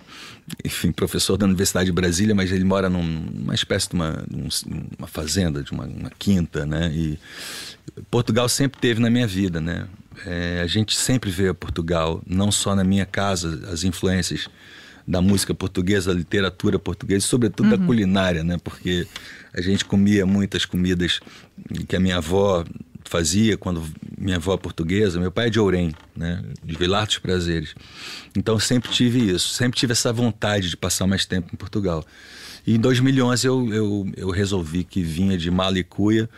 Enfim, 0.63 0.91
professor 0.91 1.35
da 1.35 1.47
Universidade 1.47 1.87
de 1.87 1.91
Brasília, 1.91 2.35
mas 2.35 2.51
ele 2.51 2.63
mora 2.63 2.87
numa 2.87 3.55
espécie 3.55 3.89
de 3.89 3.95
uma, 3.95 4.23
uma 4.97 5.07
fazenda, 5.07 5.63
de 5.63 5.71
uma, 5.71 5.85
uma 5.85 6.11
quinta, 6.19 6.67
né? 6.67 6.91
E 6.93 7.17
Portugal 8.11 8.47
sempre 8.47 8.79
teve 8.79 9.01
na 9.01 9.09
minha 9.09 9.25
vida, 9.25 9.59
né? 9.59 9.87
É, 10.23 10.61
a 10.61 10.67
gente 10.67 10.95
sempre 10.95 11.31
vê 11.31 11.47
a 11.47 11.53
Portugal, 11.53 12.21
não 12.27 12.51
só 12.51 12.75
na 12.75 12.83
minha 12.83 13.07
casa, 13.07 13.67
as 13.71 13.83
influências 13.83 14.47
da 15.07 15.19
música 15.19 15.55
portuguesa, 15.55 16.13
da 16.13 16.19
literatura 16.19 16.77
portuguesa, 16.77 17.25
sobretudo 17.25 17.71
uhum. 17.71 17.77
da 17.77 17.83
culinária, 17.83 18.43
né? 18.43 18.57
Porque 18.63 19.07
a 19.51 19.61
gente 19.61 19.83
comia 19.83 20.27
muitas 20.27 20.63
comidas 20.63 21.19
que 21.87 21.95
a 21.95 21.99
minha 21.99 22.17
avó 22.17 22.63
fazia 23.09 23.57
quando 23.57 23.83
minha 24.15 24.37
avó 24.37 24.53
é 24.53 24.57
portuguesa, 24.57 25.19
meu 25.19 25.31
pai 25.31 25.47
é 25.47 25.49
de 25.49 25.59
Ourém, 25.59 25.95
né, 26.15 26.43
de 26.63 26.77
Vilar 26.77 27.07
dos 27.07 27.17
Prazeres. 27.17 27.73
Então 28.37 28.59
sempre 28.59 28.91
tive 28.91 29.31
isso, 29.31 29.49
sempre 29.49 29.79
tive 29.79 29.93
essa 29.93 30.13
vontade 30.13 30.69
de 30.69 30.77
passar 30.77 31.07
mais 31.07 31.25
tempo 31.25 31.49
em 31.51 31.57
Portugal. 31.57 32.05
E 32.67 32.75
em 32.75 32.79
2011 32.79 33.47
eu, 33.47 33.73
eu, 33.73 34.11
eu 34.15 34.29
resolvi 34.29 34.83
que 34.83 35.01
vinha 35.01 35.35
de 35.35 35.49
Malicuia 35.49 36.29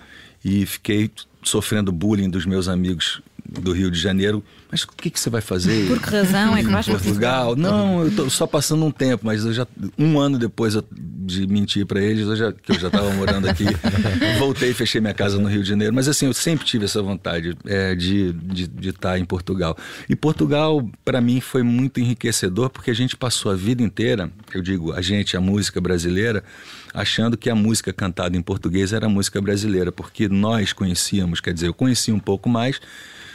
e 0.46 0.66
fiquei 0.66 1.12
sofrendo 1.44 1.92
bullying 1.92 2.30
dos 2.30 2.46
meus 2.46 2.70
amigos 2.70 3.22
do 3.52 3.74
Rio 3.74 3.92
de 3.92 4.00
Janeiro. 4.00 4.44
Mas 4.72 4.84
o 4.84 4.88
que, 4.88 5.10
que 5.10 5.20
você 5.20 5.30
vai 5.30 5.42
fazer? 5.42 5.88
Por 5.88 6.02
que 6.02 6.10
razão 6.10 6.56
é 6.56 6.64
que 6.64 6.70
vais 6.70 6.86
Portugal? 6.86 7.56
Não, 7.58 8.02
eu 8.02 8.08
estou 8.08 8.30
só 8.30 8.48
passando 8.48 8.86
um 8.86 8.92
tempo, 8.92 9.26
mas 9.26 9.44
eu 9.44 9.52
já 9.52 9.68
um 9.98 10.18
ano 10.18 10.40
depois 10.40 10.78
de 10.90 11.46
mentir 11.46 11.86
para 11.86 12.02
eles, 12.02 12.26
eu 12.26 12.36
já, 12.38 12.54
que 12.54 12.72
eu 12.72 12.80
já 12.80 12.88
estava 12.88 13.12
morando 13.12 13.50
aqui, 13.50 13.66
voltei 14.40 14.72
e 14.72 14.74
fechei 14.74 15.02
minha 15.02 15.14
casa 15.14 15.38
no 15.38 15.50
Rio 15.50 15.62
de 15.62 15.70
Janeiro. 15.70 15.94
Mas 15.94 16.08
assim, 16.08 16.26
eu 16.26 16.34
sempre 16.34 16.66
tive 16.66 16.86
essa 16.86 17.02
vontade 17.02 17.58
é, 17.66 17.94
de, 17.94 18.34
estar 18.82 19.20
em 19.20 19.26
Portugal. 19.26 19.78
E 20.08 20.16
Portugal, 20.16 20.90
para 21.04 21.20
mim, 21.20 21.42
foi 21.42 21.64
muito 21.64 22.00
enriquecedor, 22.00 22.70
porque 22.70 22.92
a 22.92 22.96
gente 22.96 23.18
passou 23.18 23.52
a 23.52 23.56
vida 23.56 23.84
inteira, 23.84 24.32
eu 24.54 24.62
digo, 24.62 24.94
a 24.94 25.02
gente, 25.02 25.36
a 25.36 25.42
música 25.42 25.82
brasileira, 25.82 26.44
achando 26.94 27.38
que 27.38 27.50
a 27.50 27.56
música 27.56 27.92
cantada 27.92 28.38
em 28.38 28.42
português 28.42 28.94
era 28.94 29.10
música 29.10 29.42
brasileira, 29.42 29.92
porque 29.92 30.30
nós 30.30 30.72
conhecíamos, 30.72 31.42
quer 31.42 31.54
dizer, 31.54 31.68
eu 31.68 31.74
conhecia 31.74 32.14
um 32.14 32.20
pouco 32.20 32.50
mais, 32.50 32.80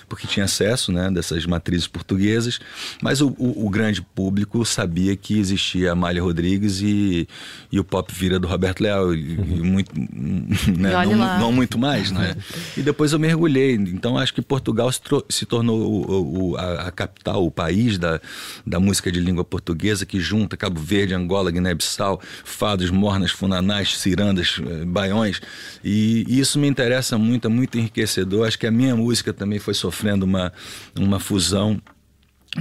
porque 0.09 0.27
tinha 0.27 0.45
acesso 0.45 0.93
né, 0.93 1.11
dessas 1.11 1.45
matrizes 1.47 1.87
portuguesas, 1.87 2.59
mas 3.03 3.21
o, 3.21 3.29
o, 3.39 3.67
o 3.67 3.71
grande 3.71 4.01
público 4.03 4.65
sabia 4.65 5.17
que 5.17 5.39
existia 5.39 5.91
a 5.91 5.93
Amália 5.93 6.23
Rodrigues 6.23 6.81
e, 6.81 7.29
e 7.71 7.81
o 7.81 7.85
Pop 7.85 8.13
Vira 8.13 8.39
do 8.39 8.47
Roberto 8.47 8.81
Leal, 8.81 9.15
e, 9.15 9.33
e 9.33 9.63
muito, 9.63 9.93
né, 10.77 10.93
não, 11.07 11.39
não, 11.39 11.53
muito 11.53 11.79
mais, 11.79 12.11
né? 12.11 12.37
E 12.77 12.83
depois 12.83 13.13
eu 13.13 13.19
mergulhei, 13.19 13.75
então 13.75 14.17
acho 14.17 14.33
que 14.33 14.43
Portugal 14.43 14.91
se, 14.93 15.01
se 15.29 15.47
tornou 15.47 15.81
o, 15.81 16.51
o, 16.51 16.57
a, 16.57 16.89
a, 16.89 16.91
capital, 16.91 17.45
o 17.45 17.51
país 17.51 17.99
da, 17.99 18.21
da 18.67 18.79
música 18.79 19.11
de 19.11 19.21
língua 19.21 19.45
portuguesa 19.45 20.07
que 20.07 20.21
junta 20.21 20.57
Cabo 20.57 20.81
Verde, 20.81 21.15
Angola, 21.15 21.51
Guiné-Bissau, 21.51 22.21
fados, 22.45 22.91
mornas, 22.91 23.31
funanás, 23.31 23.99
cirandas, 23.99 24.61
eh, 24.61 24.85
baiões, 24.85 25.41
e, 25.83 26.25
e 26.29 26.39
isso 26.39 26.59
me 26.59 26.69
interessa 26.69 27.19
muito, 27.19 27.47
é 27.47 27.51
muito 27.51 27.79
enriquecedor, 27.79 28.47
acho 28.47 28.59
que 28.59 28.67
a 28.67 28.71
minha 28.71 28.95
música 28.95 29.33
também 29.33 29.59
foi 29.59 29.75
sofrendo 29.97 30.27
uma, 30.27 30.53
uma 30.95 31.19
fusão 31.19 31.81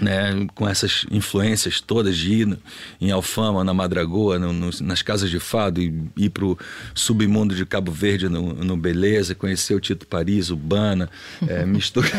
né, 0.01 0.45
com 0.53 0.67
essas 0.67 1.05
influências 1.09 1.79
todas 1.79 2.17
de 2.17 2.33
ir 2.33 2.57
em 2.99 3.11
Alfama, 3.11 3.63
na 3.63 3.73
Madragoa, 3.73 4.37
no, 4.37 4.51
no, 4.51 4.69
nas 4.81 5.01
casas 5.01 5.29
de 5.29 5.39
fado 5.39 5.81
e 5.81 5.93
ir 6.17 6.29
para 6.31 6.43
o 6.43 6.57
submundo 6.93 7.55
de 7.55 7.65
Cabo 7.65 7.93
Verde 7.93 8.27
no, 8.27 8.53
no, 8.53 8.75
Beleza, 8.75 9.33
conhecer 9.33 9.73
o 9.73 9.79
Tito 9.79 10.05
Paris, 10.05 10.49
o 10.49 10.55
Bana, 10.57 11.09
é, 11.47 11.63
mistura, 11.65 12.09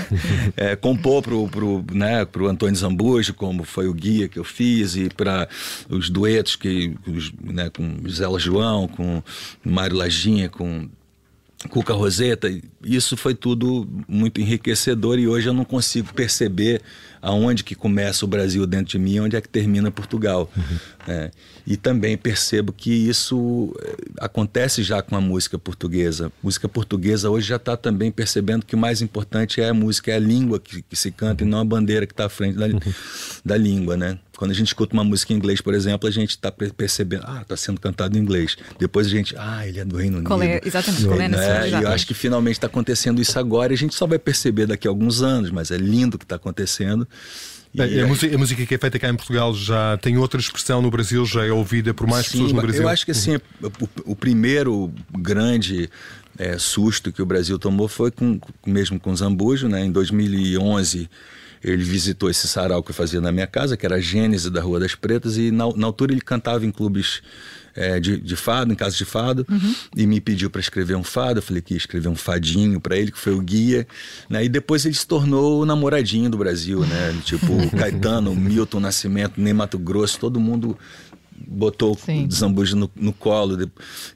é, 0.57 0.75
compor 0.75 1.23
para 1.23 1.35
o 1.35 1.49
pro, 1.49 1.85
né, 1.93 2.25
pro 2.25 2.47
Antônio 2.47 2.77
Zambujo, 2.77 3.35
como 3.35 3.63
foi 3.63 3.89
o 3.89 3.93
guia 3.93 4.27
que 4.27 4.39
eu 4.39 4.45
fiz, 4.45 4.97
e 4.97 5.11
para 5.11 5.47
os 5.91 6.09
duetos 6.09 6.57
que, 6.57 6.97
os, 7.07 7.31
né, 7.43 7.69
com 7.69 8.09
Zé 8.09 8.27
João, 8.39 8.89
com 8.89 9.23
Mário 9.63 9.97
Lajinha, 9.97 10.49
com 10.49 10.89
Cuca 11.67 11.93
Roseta, 11.93 12.49
isso 12.85 13.17
foi 13.17 13.35
tudo 13.35 13.89
muito 14.09 14.41
enriquecedor 14.41 15.19
e 15.19 15.29
hoje 15.29 15.49
eu 15.49 15.55
não 15.55 15.65
consigo 15.65 16.13
perceber 16.15 16.83
aonde 17.27 17.65
que 17.65 17.75
começa 17.75 18.25
o 18.25 18.29
Brasil 18.29 18.65
dentro 18.69 18.93
de 18.93 18.99
mim 19.01 19.15
e 19.15 19.21
onde 19.21 19.35
é 19.35 19.41
que 19.41 19.49
termina 19.49 19.91
Portugal. 19.91 20.49
Uhum. 20.57 20.79
É, 21.09 21.31
e 21.67 21.77
também 21.77 22.17
percebo 22.17 22.73
que 22.73 22.91
isso 22.91 23.75
eh, 23.83 23.97
acontece 24.21 24.85
já 24.85 25.03
com 25.03 25.17
a 25.17 25.21
música 25.21 25.59
portuguesa. 25.59 26.29
A 26.29 26.31
música 26.41 26.69
portuguesa 26.69 27.29
hoje 27.29 27.49
já 27.49 27.57
está 27.57 27.77
também 27.77 28.13
percebendo 28.13 28.65
que 28.65 28.77
o 28.77 28.79
mais 28.79 29.03
importante 29.03 29.61
é 29.61 29.69
a 29.69 29.75
música, 29.75 30.13
é 30.13 30.15
a 30.15 30.21
língua 30.21 30.61
que, 30.61 30.83
que 30.83 30.95
se 30.95 31.11
canta 31.11 31.43
e 31.43 31.47
não 31.47 31.59
a 31.59 31.65
bandeira 31.65 32.07
que 32.07 32.13
está 32.13 32.27
à 32.27 32.29
frente 32.29 32.57
da, 32.57 32.67
uhum. 32.67 32.81
da 33.45 33.57
língua, 33.57 33.97
né? 33.97 34.19
Quando 34.37 34.51
a 34.51 34.55
gente 34.55 34.69
escuta 34.69 34.93
uma 34.93 35.03
música 35.03 35.33
em 35.33 35.37
inglês, 35.37 35.61
por 35.61 35.75
exemplo, 35.75 36.07
a 36.07 36.13
gente 36.13 36.31
está 36.31 36.53
percebendo, 36.53 37.25
ah, 37.27 37.41
está 37.41 37.57
sendo 37.57 37.81
cantado 37.81 38.19
em 38.19 38.21
inglês. 38.21 38.57
Depois 38.79 39.07
a 39.07 39.11
gente, 39.11 39.35
ah, 39.39 39.67
ele 39.67 39.81
é 39.81 39.85
do 39.85 39.97
Reino 39.97 40.19
Unido. 40.19 40.29
Exatamente, 40.63 41.07
qual 41.07 41.21
é 41.21 41.29
né? 41.29 41.71
E 41.71 41.73
eu 41.73 41.89
acho 41.89 42.07
que 42.07 42.13
finalmente 42.13 42.57
está 42.57 42.67
acontecendo 42.67 43.21
isso 43.21 43.39
agora 43.39 43.73
e 43.73 43.75
a 43.75 43.79
gente 43.79 43.95
só 43.95 44.07
vai 44.07 44.19
perceber 44.19 44.67
daqui 44.67 44.87
a 44.87 44.91
alguns 44.91 45.23
anos, 45.23 45.51
mas 45.51 45.71
é 45.71 45.79
lindo 45.79 46.17
o 46.17 46.19
que 46.19 46.25
está 46.25 46.37
acontecendo. 46.37 47.09
A, 47.79 48.07
música, 48.07 48.35
a, 48.35 48.39
música, 48.39 48.67
que 48.67 48.75
é 48.75 48.79
feita 48.79 48.99
cá 48.99 49.09
em 49.09 49.17
Portugal 49.17 49.55
já 49.55 49.99
tem 49.99 50.17
outra 50.17 50.41
expressão 50.41 50.81
no 50.81 50.91
Brasil, 50.91 51.27
já 51.27 51.45
é 51.45 51.53
ouvida 51.53 51.93
por 51.93 52.07
mais 52.07 52.27
Sim, 52.27 52.33
pessoas 52.33 52.53
no 52.53 52.63
Brasil? 52.63 52.83
Eu 52.83 52.89
acho 52.89 53.05
que 53.05 53.11
assim, 53.11 53.37
o, 53.37 54.13
o 54.13 54.17
primeiro 54.17 54.91
grande 55.19 55.91
é, 56.39 56.57
susto 56.59 57.13
que 57.13 57.21
o 57.21 57.27
Brasil 57.27 57.59
tomou 57.59 57.87
foi 57.87 58.11
com, 58.11 58.41
mesmo 58.67 58.99
com 58.99 59.15
Zambujo, 59.15 59.69
né? 59.69 59.85
Em 59.85 59.93
2011 59.93 61.09
ele 61.63 61.83
visitou 61.83 62.31
esse 62.31 62.47
sarau 62.47 62.83
que 62.83 62.91
eu 62.91 62.95
fazia 62.95 63.21
na 63.21 63.33
minha 63.33 63.47
casa, 63.47 63.77
que 63.77 63.85
era 63.85 63.97
a 63.97 64.01
Gênese 64.01 64.51
da 64.51 64.61
Rua 64.61 64.79
das 64.79 64.95
Pretas, 64.95 65.37
e 65.37 65.51
na, 65.51 65.65
na 65.75 65.87
altura 65.87 66.13
ele 66.13 66.21
cantava 66.21 66.65
em 66.65 66.71
clubes 66.71 67.23
é, 67.77 68.01
de, 68.01 68.17
de, 68.17 68.37
fado, 68.37 68.73
em 68.73 68.75
casa 68.75 68.97
de 68.97 69.05
fado, 69.05 69.47
uhum. 69.49 69.75
e 69.97 70.07
me 70.07 70.21
pediu 70.21 70.51
para 70.51 70.61
escrever 70.61 70.97
um 70.97 71.05
fado. 71.05 71.39
Eu 71.39 71.43
falei 71.43 71.63
que 71.63 71.75
ia 71.75 71.79
escrever 71.79 72.09
um 72.09 72.17
fadinho 72.17 72.81
para 72.81 72.97
ele, 72.97 73.13
que 73.13 73.19
foi 73.19 73.35
o 73.35 73.41
guia. 73.41 73.87
Né? 74.29 74.45
E 74.45 74.49
depois 74.49 74.85
ele 74.85 74.95
se 74.95 75.07
tornou 75.07 75.61
o 75.61 75.67
namoradinho 75.67 76.31
do 76.31 76.39
Brasil, 76.39 76.81
né? 76.81 77.15
Tipo, 77.25 77.71
Caetano, 77.77 78.35
Milton 78.35 78.81
Nascimento, 78.81 79.35
nem 79.37 79.53
Mato 79.53 79.79
Grosso, 79.79 80.19
todo 80.19 80.41
mundo 80.41 80.77
botou 81.47 81.97
Sim. 81.97 82.29
Zambuja 82.31 82.77
no, 82.77 82.91
no 82.95 83.13
colo 83.13 83.57
de, 83.57 83.69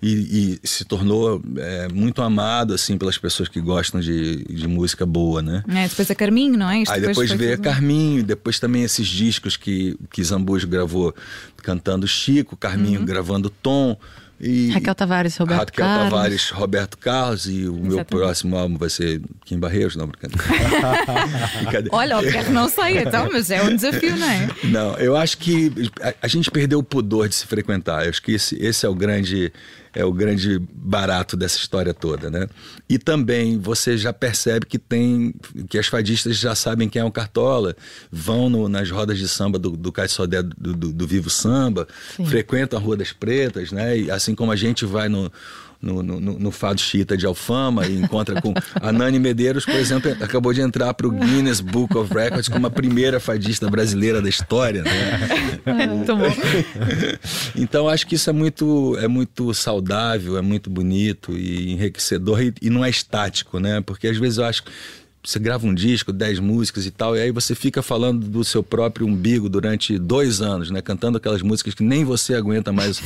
e, 0.03 0.59
e, 0.63 0.69
se 0.69 0.85
tornou 0.85 1.43
é, 1.57 1.89
muito 1.89 2.23
amado 2.23 2.75
assim 2.75 2.97
pelas 2.97 3.19
pessoas 3.19 3.49
que 3.49 3.61
gostam 3.61 4.01
de, 4.01 4.45
de 4.45 4.69
música 4.69 5.05
boa, 5.05 5.43
né? 5.43 5.63
É, 5.69 5.89
depois 5.89 6.11
é 6.11 6.15
Carminho, 6.15 6.57
não 6.57 6.71
é? 6.71 6.83
Isto 6.83 6.93
Aí 6.93 7.01
depois, 7.01 7.31
depois 7.31 7.41
veio 7.41 7.57
tudo... 7.57 7.65
Carminho, 7.65 8.23
depois 8.23 8.59
também 8.59 8.83
esses 8.83 9.07
discos 9.07 9.57
que, 9.57 9.97
que 10.11 10.23
Zambuja 10.23 10.67
gravou 10.67 11.15
cantando 11.63 12.07
Chico, 12.07 12.57
Carminho 12.57 13.01
uhum. 13.01 13.07
gravando 13.07 13.51
Tom. 13.51 13.97
E 14.41 14.71
Raquel 14.71 14.95
Tavares, 14.95 15.37
Roberto 15.37 15.59
Raquel 15.59 15.85
Carlos. 15.85 16.11
Tavares, 16.11 16.51
Roberto 16.51 16.99
Carlos 16.99 17.47
e 17.47 17.51
o 17.51 17.73
Exatamente. 17.73 17.89
meu 17.89 18.05
próximo 18.07 18.57
álbum 18.57 18.79
vai 18.79 18.89
ser 18.89 19.21
Kim 19.45 19.59
Barreiros, 19.59 19.97
não, 19.97 20.07
brincadeira. 20.07 20.43
Olha, 21.93 22.19
o 22.19 22.23
Pierre 22.23 22.51
não 22.51 22.69
sei, 22.69 22.99
então, 22.99 23.29
mas 23.31 23.51
é 23.51 23.63
um 23.63 23.77
desafio, 23.77 24.17
não 24.17 24.27
é? 24.27 24.49
Não, 24.65 24.95
eu 24.95 25.15
acho 25.15 25.37
que 25.37 25.91
a, 26.01 26.15
a 26.23 26.29
gente 26.29 26.51
perdeu 26.51 26.79
o 26.79 26.83
pudor 26.83 27.29
de 27.29 27.35
se 27.35 27.47
frequentar. 27.47 28.05
Eu 28.05 28.11
acho 28.11 28.23
que 28.23 28.33
esse, 28.33 28.57
esse 28.57 28.87
é 28.87 28.89
o 28.89 28.95
grande 28.95 29.53
é 29.95 30.05
o 30.05 30.13
grande 30.13 30.59
barato 30.73 31.37
dessa 31.37 31.57
história 31.57 31.93
toda, 31.93 32.31
né? 32.31 32.47
E 32.89 32.99
também 32.99 33.59
você 33.59 33.99
já 33.99 34.13
percebe 34.13 34.67
que 34.67 34.79
tem 34.79 35.35
que 35.69 35.79
as 35.79 35.87
fadistas 35.87 36.37
já 36.37 36.55
sabem 36.55 36.89
quem 36.89 37.03
é 37.03 37.05
o 37.05 37.11
Cartola, 37.11 37.77
vão 38.11 38.49
no, 38.49 38.69
nas 38.69 38.91
rodas 38.91 39.19
de 39.19 39.29
samba 39.29 39.59
do, 39.59 39.71
do 39.71 39.91
Caixodé 39.91 40.43
do, 40.43 40.75
do, 40.75 40.93
do, 40.93 41.07
Vivo 41.07 41.29
Samba, 41.29 41.89
Sim. 42.17 42.25
frequentam 42.27 42.79
a 42.79 42.83
Rua 42.83 42.97
das 42.97 43.13
Pretas, 43.13 43.73
né? 43.73 43.99
E 43.99 44.11
assim 44.11 44.35
como 44.35 44.53
a 44.53 44.57
gente 44.57 44.85
vai 44.85 45.09
no 45.09 45.31
no, 45.81 46.03
no, 46.03 46.21
no 46.21 46.51
Fado 46.51 46.81
Chita 46.81 47.17
de 47.17 47.25
Alfama 47.25 47.87
e 47.87 47.99
encontra 47.99 48.41
com 48.41 48.53
a 48.75 48.93
Nani 48.93 49.19
Medeiros, 49.19 49.65
por 49.65 49.75
exemplo, 49.75 50.11
acabou 50.21 50.53
de 50.53 50.61
entrar 50.61 50.93
para 50.93 51.07
o 51.07 51.11
Guinness 51.11 51.61
Book 51.61 51.97
of 51.97 52.13
Records 52.13 52.49
como 52.49 52.67
a 52.67 52.71
primeira 52.71 53.19
fadista 53.19 53.69
brasileira 53.71 54.21
da 54.21 54.29
história. 54.29 54.83
Né? 54.83 55.87
Muito 55.89 56.15
bom. 56.15 56.33
então 57.57 57.89
acho 57.89 58.07
que 58.07 58.15
isso 58.15 58.29
é 58.29 58.33
muito, 58.33 58.97
é 59.01 59.09
muito 59.09 59.55
saudável, 59.55 60.37
é 60.37 60.43
muito 60.43 60.69
bonito 60.69 61.37
e 61.37 61.73
enriquecedor 61.73 62.43
e, 62.43 62.53
e 62.61 62.69
não 62.69 62.85
é 62.85 62.91
estático, 62.91 63.59
né? 63.59 63.81
Porque 63.81 64.09
às 64.09 64.19
vezes 64.19 64.39
eu 64.39 64.45
acho 64.45 64.65
você 65.23 65.39
grava 65.39 65.67
um 65.67 65.75
disco, 65.75 66.13
dez 66.13 66.39
músicas 66.39 66.87
e 66.87 66.91
tal, 66.91 67.15
e 67.15 67.21
aí 67.21 67.31
você 67.31 67.55
fica 67.55 67.83
falando 67.83 68.27
do 68.27 68.43
seu 68.43 68.63
próprio 68.63 69.07
umbigo 69.07 69.51
durante 69.51 69.99
dois 69.99 70.41
anos, 70.41 70.71
né? 70.71 70.81
Cantando 70.81 71.19
aquelas 71.19 71.43
músicas 71.43 71.75
que 71.75 71.83
nem 71.83 72.05
você 72.05 72.35
aguenta 72.35 72.73
mais 72.73 73.03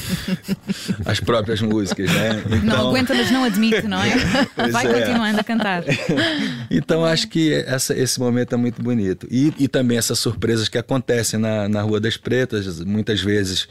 as 1.05 1.19
próprias 1.19 1.61
músicas, 1.61 2.09
né? 2.13 2.43
Então... 2.47 2.63
Não 2.63 2.89
aguenta, 2.91 3.15
mas 3.15 3.31
não 3.33 3.43
admite, 3.43 3.83
não 3.89 4.01
é? 4.01 4.15
Vai 4.71 4.87
é. 4.87 4.93
continuando 4.93 5.41
a 5.41 5.45
cantar. 5.45 5.83
então 6.71 7.05
acho 7.05 7.29
que 7.29 7.53
essa, 7.53 7.93
esse 7.99 8.21
momento 8.21 8.55
é 8.55 8.57
muito 8.57 8.81
bonito. 8.81 9.27
E, 9.29 9.53
e 9.59 9.67
também 9.67 9.99
essas 9.99 10.19
surpresas 10.21 10.69
que 10.69 10.79
acontecem 10.79 11.41
na, 11.41 11.69
na 11.69 11.83
Rua 11.83 11.99
das 11.99 12.17
Pretas, 12.17 12.81
muitas 12.81 13.21
vezes 13.21 13.67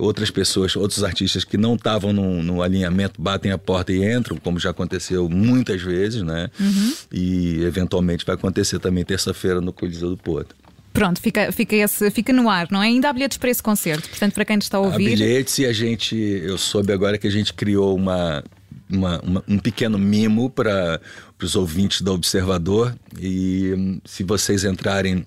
outras 0.00 0.32
pessoas, 0.32 0.74
outros 0.74 1.04
artistas 1.04 1.44
que 1.44 1.56
não 1.56 1.76
estavam 1.76 2.12
no, 2.12 2.42
no, 2.42 2.60
alinhamento 2.60 3.22
batem 3.22 3.52
a 3.52 3.58
porta 3.58 3.92
e 3.92 4.04
entram, 4.04 4.36
como 4.36 4.58
já 4.58 4.70
aconteceu 4.70 5.28
muitas 5.28 5.80
vezes, 5.80 6.22
né? 6.22 6.50
Uhum. 6.58 6.92
E 7.12 7.62
eventualmente 7.62 7.83
vai 8.26 8.34
acontecer 8.34 8.78
também 8.78 9.04
terça-feira 9.04 9.60
no 9.60 9.72
Coliseu 9.72 10.10
do 10.10 10.16
Porto. 10.16 10.54
Pronto, 10.92 11.20
fica, 11.20 11.50
fica, 11.50 11.74
esse, 11.74 12.08
fica 12.12 12.32
no 12.32 12.48
ar, 12.48 12.68
não 12.70 12.80
é? 12.80 12.86
Ainda 12.86 13.10
há 13.10 13.12
bilhetes 13.12 13.36
para 13.36 13.50
esse 13.50 13.62
concerto, 13.62 14.08
portanto, 14.08 14.32
para 14.32 14.44
quem 14.44 14.56
está 14.58 14.78
a 14.78 14.80
ouvir. 14.80 15.06
Há 15.06 15.16
bilhetes 15.16 15.58
e 15.58 15.66
a 15.66 15.72
gente, 15.72 16.16
eu 16.16 16.56
soube 16.56 16.92
agora 16.92 17.18
que 17.18 17.26
a 17.26 17.30
gente 17.30 17.52
criou 17.52 17.96
uma, 17.96 18.44
uma, 18.88 19.20
uma, 19.20 19.44
um 19.48 19.58
pequeno 19.58 19.98
mimo 19.98 20.48
para 20.48 21.00
os 21.42 21.56
ouvintes 21.56 22.00
do 22.00 22.12
Observador. 22.12 22.94
E 23.20 23.74
hum, 23.76 24.00
se 24.04 24.22
vocês 24.22 24.64
entrarem 24.64 25.26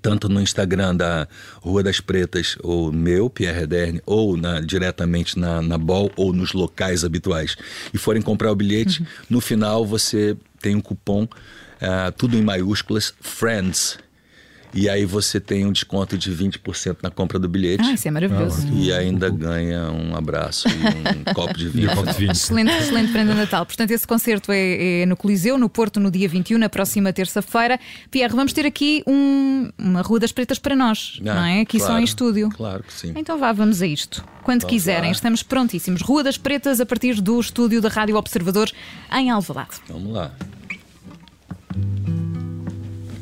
tanto 0.00 0.28
no 0.28 0.40
Instagram 0.40 0.94
da 0.96 1.28
Rua 1.60 1.82
das 1.82 2.00
Pretas, 2.00 2.56
ou 2.62 2.92
meu, 2.92 3.30
Pierre 3.30 3.60
Rederne, 3.60 4.00
ou 4.04 4.36
na, 4.36 4.60
diretamente 4.60 5.38
na, 5.38 5.62
na 5.62 5.78
Bol, 5.78 6.10
ou 6.16 6.32
nos 6.32 6.52
locais 6.52 7.04
habituais, 7.04 7.56
e 7.92 7.98
forem 7.98 8.22
comprar 8.22 8.50
o 8.50 8.56
bilhete, 8.56 9.00
uhum. 9.00 9.06
no 9.30 9.40
final 9.40 9.86
você 9.86 10.36
tem 10.60 10.74
um 10.74 10.80
cupom, 10.80 11.24
uh, 11.24 12.12
tudo 12.16 12.36
em 12.36 12.42
maiúsculas, 12.42 13.14
FRIENDS, 13.20 13.98
e 14.76 14.90
aí 14.90 15.06
você 15.06 15.40
tem 15.40 15.64
um 15.64 15.72
desconto 15.72 16.18
de 16.18 16.30
20% 16.30 16.98
na 17.02 17.10
compra 17.10 17.38
do 17.38 17.48
bilhete. 17.48 17.82
Ah, 17.82 17.94
isso 17.94 18.06
é 18.06 18.10
maravilhoso. 18.10 18.66
Ah, 18.68 18.74
e 18.74 18.92
ainda 18.92 19.30
ganha 19.30 19.90
um 19.90 20.14
abraço 20.14 20.68
e 20.68 21.30
um 21.30 21.32
copo 21.32 21.56
de 21.56 21.66
vinho. 21.70 21.90
Um 21.98 22.04
de 22.04 22.12
vinho. 22.12 22.32
Excelente, 22.32 22.70
excelente 22.72 23.10
prenda 23.10 23.34
Natal. 23.34 23.64
Portanto, 23.64 23.90
esse 23.90 24.06
concerto 24.06 24.52
é, 24.52 25.02
é, 25.02 25.06
no 25.06 25.16
Coliseu, 25.16 25.56
no 25.56 25.70
Porto, 25.70 25.98
no 25.98 26.10
dia 26.10 26.28
21, 26.28 26.58
na 26.58 26.68
próxima 26.68 27.10
terça-feira. 27.10 27.80
Pierre, 28.10 28.34
vamos 28.34 28.52
ter 28.52 28.66
aqui 28.66 29.02
um, 29.06 29.70
uma 29.78 30.02
Rua 30.02 30.20
das 30.20 30.30
Pretas 30.30 30.58
para 30.58 30.76
nós, 30.76 31.18
ah, 31.22 31.34
não 31.34 31.44
é? 31.44 31.60
Aqui 31.62 31.78
claro, 31.78 31.94
só 31.94 31.98
em 31.98 32.04
estúdio. 32.04 32.50
Claro 32.50 32.82
que 32.82 32.92
sim. 32.92 33.14
Então 33.16 33.38
vá, 33.38 33.52
vamos 33.52 33.80
a 33.80 33.86
isto. 33.86 34.22
Quando 34.42 34.60
vamos 34.60 34.74
quiserem, 34.74 35.06
lá. 35.06 35.12
estamos 35.12 35.42
prontíssimos. 35.42 36.02
Rua 36.02 36.22
das 36.22 36.36
Pretas 36.36 36.80
a 36.80 36.86
partir 36.86 37.20
do 37.22 37.40
estúdio 37.40 37.80
da 37.80 37.88
Rádio 37.88 38.16
Observador 38.16 38.70
em 39.10 39.30
Alvalade. 39.30 39.80
Vamos 39.88 40.12
lá. 40.12 40.32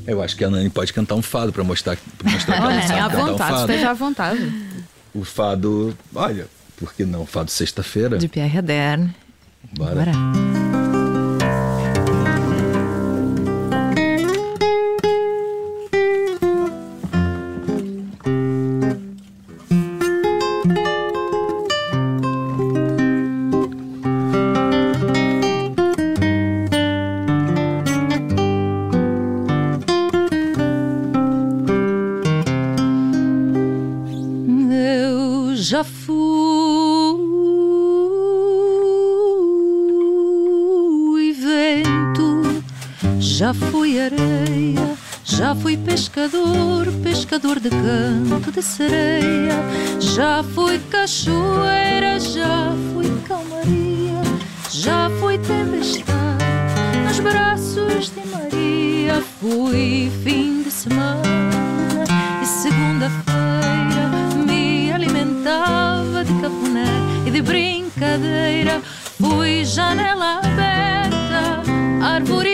Eu 0.07 0.23
acho 0.23 0.37
que 0.37 0.45
a 0.45 0.51
Nani 0.51 0.69
pode 0.71 0.93
cantar 0.93 1.15
um 1.15 1.23
fado 1.23 1.53
para 1.53 1.65
mostrar, 1.65 1.97
pra 2.19 2.31
mostrar 2.31 2.57
que 2.57 2.63
ela 2.63 2.83
sabe 2.83 3.01
à 3.01 3.09
vontade, 3.09 3.33
um 3.33 3.39
fado. 3.39 3.73
esteja 3.73 3.91
à 3.91 3.95
vontade. 3.95 4.53
O 5.15 5.25
fado, 5.25 5.97
olha, 6.15 6.47
por 6.77 6.93
que 6.93 7.05
não? 7.05 7.25
Fado 7.25 7.51
sexta-feira. 7.51 8.19
De 8.19 8.29
Pierre 8.29 8.51
Rederne. 8.51 9.15
Bora. 9.77 9.95
Bora. 9.95 10.54
Já 43.37 43.53
fui 43.53 44.01
areia, 44.01 44.97
já 45.25 45.57
fui 45.57 45.77
pescador, 45.77 46.87
pescador 47.03 47.59
de 47.59 47.69
canto 47.69 48.53
de 48.53 48.63
sereia, 48.63 49.57
já 49.99 50.45
fui 50.55 50.79
cachoeira, 50.89 52.21
já 52.21 52.73
fui 52.93 53.11
calmaria, 53.27 54.23
já 54.71 55.11
fui 55.19 55.37
tempestade 55.39 56.45
nos 57.05 57.19
braços 57.19 58.13
de 58.13 58.25
Maria, 58.29 59.21
fui 59.41 60.13
fim 60.23 60.63
de 60.63 60.71
semana 60.71 62.05
e 62.41 62.47
segunda-feira 62.47 64.45
me 64.47 64.93
alimentava 64.93 66.25
de 66.25 66.33
cafuné 66.41 66.87
e 67.27 67.33
de 67.33 67.43
brincadeira, 67.43 68.81
fui 69.21 69.65
janela 69.65 70.39
aberta, 70.39 71.65
árvore 72.01 72.54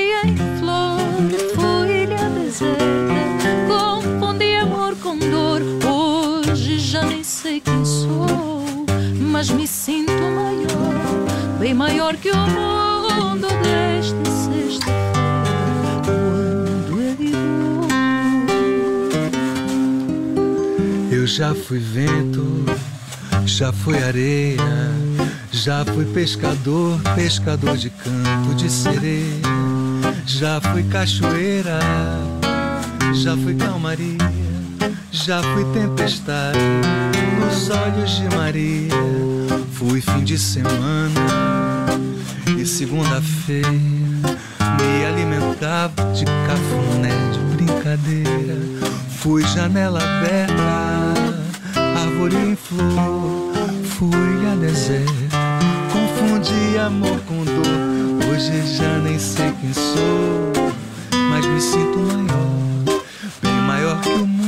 sou, 7.90 8.86
mas 9.20 9.50
me 9.50 9.66
sinto 9.66 10.12
maior, 10.12 11.58
bem 11.58 11.74
maior 11.74 12.16
que 12.16 12.30
o 12.30 12.36
mundo 12.36 13.48
deste 13.62 14.30
sexta-feira, 14.44 15.00
Eu 21.10 21.26
já 21.26 21.54
fui 21.54 21.80
vento, 21.80 22.64
já 23.44 23.72
fui 23.72 24.00
areia, 24.02 24.56
já 25.50 25.84
fui 25.84 26.04
pescador, 26.04 27.00
pescador 27.16 27.76
de 27.76 27.90
canto 27.90 28.54
de 28.56 28.70
sereia, 28.70 29.42
já 30.24 30.60
fui 30.60 30.84
cachoeira, 30.84 31.80
já 33.14 33.36
fui 33.36 33.54
calmaria, 33.56 34.18
já 35.10 35.42
fui 35.42 35.64
tempestade 35.72 37.09
nos 37.60 37.68
olhos 37.68 38.10
de 38.16 38.36
Maria, 38.36 38.88
fui 39.72 40.00
fim 40.00 40.24
de 40.24 40.38
semana 40.38 41.20
e 42.58 42.64
segunda-feira 42.64 43.68
me 43.70 45.04
alimentava 45.04 46.10
de 46.14 46.24
cafuné, 46.24 47.10
de 47.32 47.56
brincadeira. 47.56 48.56
Fui 49.18 49.42
janela 49.48 50.00
aberta, 50.02 50.54
árvore 52.02 52.36
em 52.36 52.56
flor, 52.56 53.52
fui 53.84 54.50
a 54.50 54.56
deserto. 54.56 55.12
Confundi 55.92 56.78
amor 56.78 57.20
com 57.26 57.44
dor, 57.44 58.30
hoje 58.30 58.74
já 58.74 58.98
nem 58.98 59.18
sei 59.18 59.52
quem 59.60 59.72
sou, 59.74 60.52
mas 61.28 61.44
me 61.44 61.60
sinto 61.60 61.98
maior, 61.98 63.02
bem 63.42 63.60
maior 63.66 64.00
que 64.00 64.08
o 64.08 64.26
mundo 64.26 64.39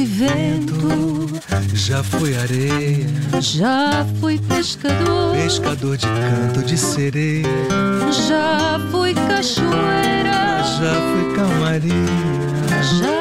fui 0.00 0.06
vento, 0.06 1.40
Já 1.74 2.02
fui 2.02 2.34
areia, 2.36 3.06
já 3.40 4.06
fui 4.18 4.38
pescador, 4.38 5.34
pescador 5.34 5.96
de 5.96 6.06
canto 6.06 6.64
de 6.64 6.78
sereia, 6.78 7.46
já 8.28 8.80
fui 8.90 9.12
cachoeira, 9.14 10.62
já 10.78 10.94
fui 10.94 11.34
calmaria, 11.34 11.92
já 12.98 13.19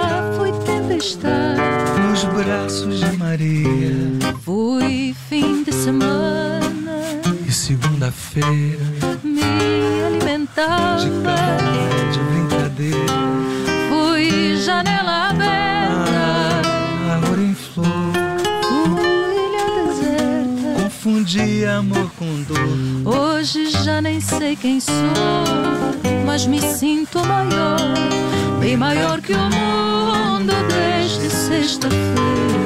sei 24.49 24.55
quem 24.55 24.79
sou, 24.79 24.93
mas 26.25 26.47
me 26.47 26.59
sinto 26.59 27.19
maior, 27.25 27.77
bem 28.59 28.75
maior 28.75 29.21
que 29.21 29.33
o 29.33 29.37
mundo 29.37 30.53
desde 30.67 31.29
sexta-feira. 31.29 32.58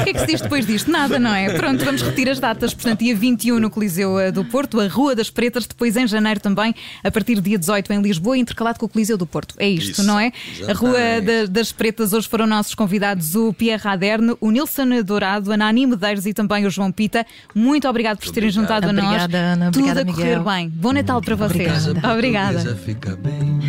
O 0.00 0.04
que 0.04 0.10
é 0.10 0.12
que 0.12 0.18
se 0.20 0.26
diz 0.26 0.40
depois 0.40 0.66
disto? 0.66 0.90
Nada, 0.90 1.18
não 1.18 1.34
é? 1.34 1.52
Pronto, 1.54 1.84
vamos 1.84 2.02
repetir 2.02 2.28
as 2.28 2.38
datas. 2.40 2.74
Portanto, 2.74 3.00
dia 3.00 3.14
21 3.14 3.58
no 3.58 3.70
Coliseu 3.70 4.18
eh, 4.18 4.30
do 4.32 4.44
Porto, 4.44 4.80
a 4.80 4.86
Rua 4.88 5.14
das 5.14 5.30
Pretas, 5.30 5.66
depois 5.66 5.96
em 5.96 6.06
janeiro 6.06 6.40
também, 6.40 6.74
a 7.02 7.10
partir 7.10 7.34
do 7.36 7.40
dia 7.42 7.58
18 7.58 7.92
em 7.92 8.00
Lisboa, 8.02 8.36
intercalado 8.36 8.78
com 8.78 8.86
o 8.86 8.88
Coliseu 8.88 9.16
do 9.16 9.26
Porto. 9.26 9.54
É 9.58 9.68
isto, 9.68 9.92
Isso, 9.92 10.02
não 10.04 10.18
é? 10.18 10.32
A 10.68 10.72
Rua 10.72 10.92
da- 11.20 11.46
das 11.50 11.72
Pretas, 11.72 12.12
hoje 12.12 12.28
foram 12.28 12.46
nossos 12.46 12.74
convidados 12.74 13.34
o 13.34 13.52
Pierre 13.52 13.82
Aderne, 13.88 14.36
o 14.40 14.50
Nilson 14.50 15.02
Dourado, 15.04 15.52
a 15.52 15.56
Nani 15.56 15.86
Medeiros 15.86 16.26
e 16.26 16.34
também 16.34 16.66
o 16.66 16.70
João 16.70 16.90
Pita. 16.92 17.24
Muito 17.54 17.88
obrigado 17.88 18.18
por 18.18 18.26
se 18.26 18.32
terem 18.32 18.48
Obrigado. 18.50 18.66
juntado 18.82 18.88
a 18.88 18.92
nós. 18.92 19.04
Obrigada, 19.06 19.38
Ana. 19.38 19.70
Tudo 19.70 19.78
Obrigada, 19.88 20.00
a 20.02 20.04
correr 20.14 20.38
Miguel. 20.38 20.44
bem. 20.44 20.68
Bom 20.68 20.92
Natal 20.92 21.20
para 21.22 21.36
vocês. 21.36 21.86
Obrigada. 21.88 22.52
portuguesa 22.58 22.76
Fica 22.84 23.16
bem. 23.16 23.60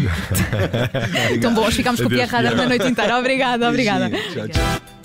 Então 1.34 1.54
bom, 1.54 1.70
ficámos 1.72 2.00
com 2.02 2.08
o 2.08 2.10
Pierre 2.10 2.36
Aderne 2.36 2.62
a 2.62 2.68
noite 2.70 2.88
inteira. 2.88 3.18
Obrigada, 3.18 3.70
obrigada. 3.70 4.10
Tchau, 4.10 4.48
tchau. 4.48 5.05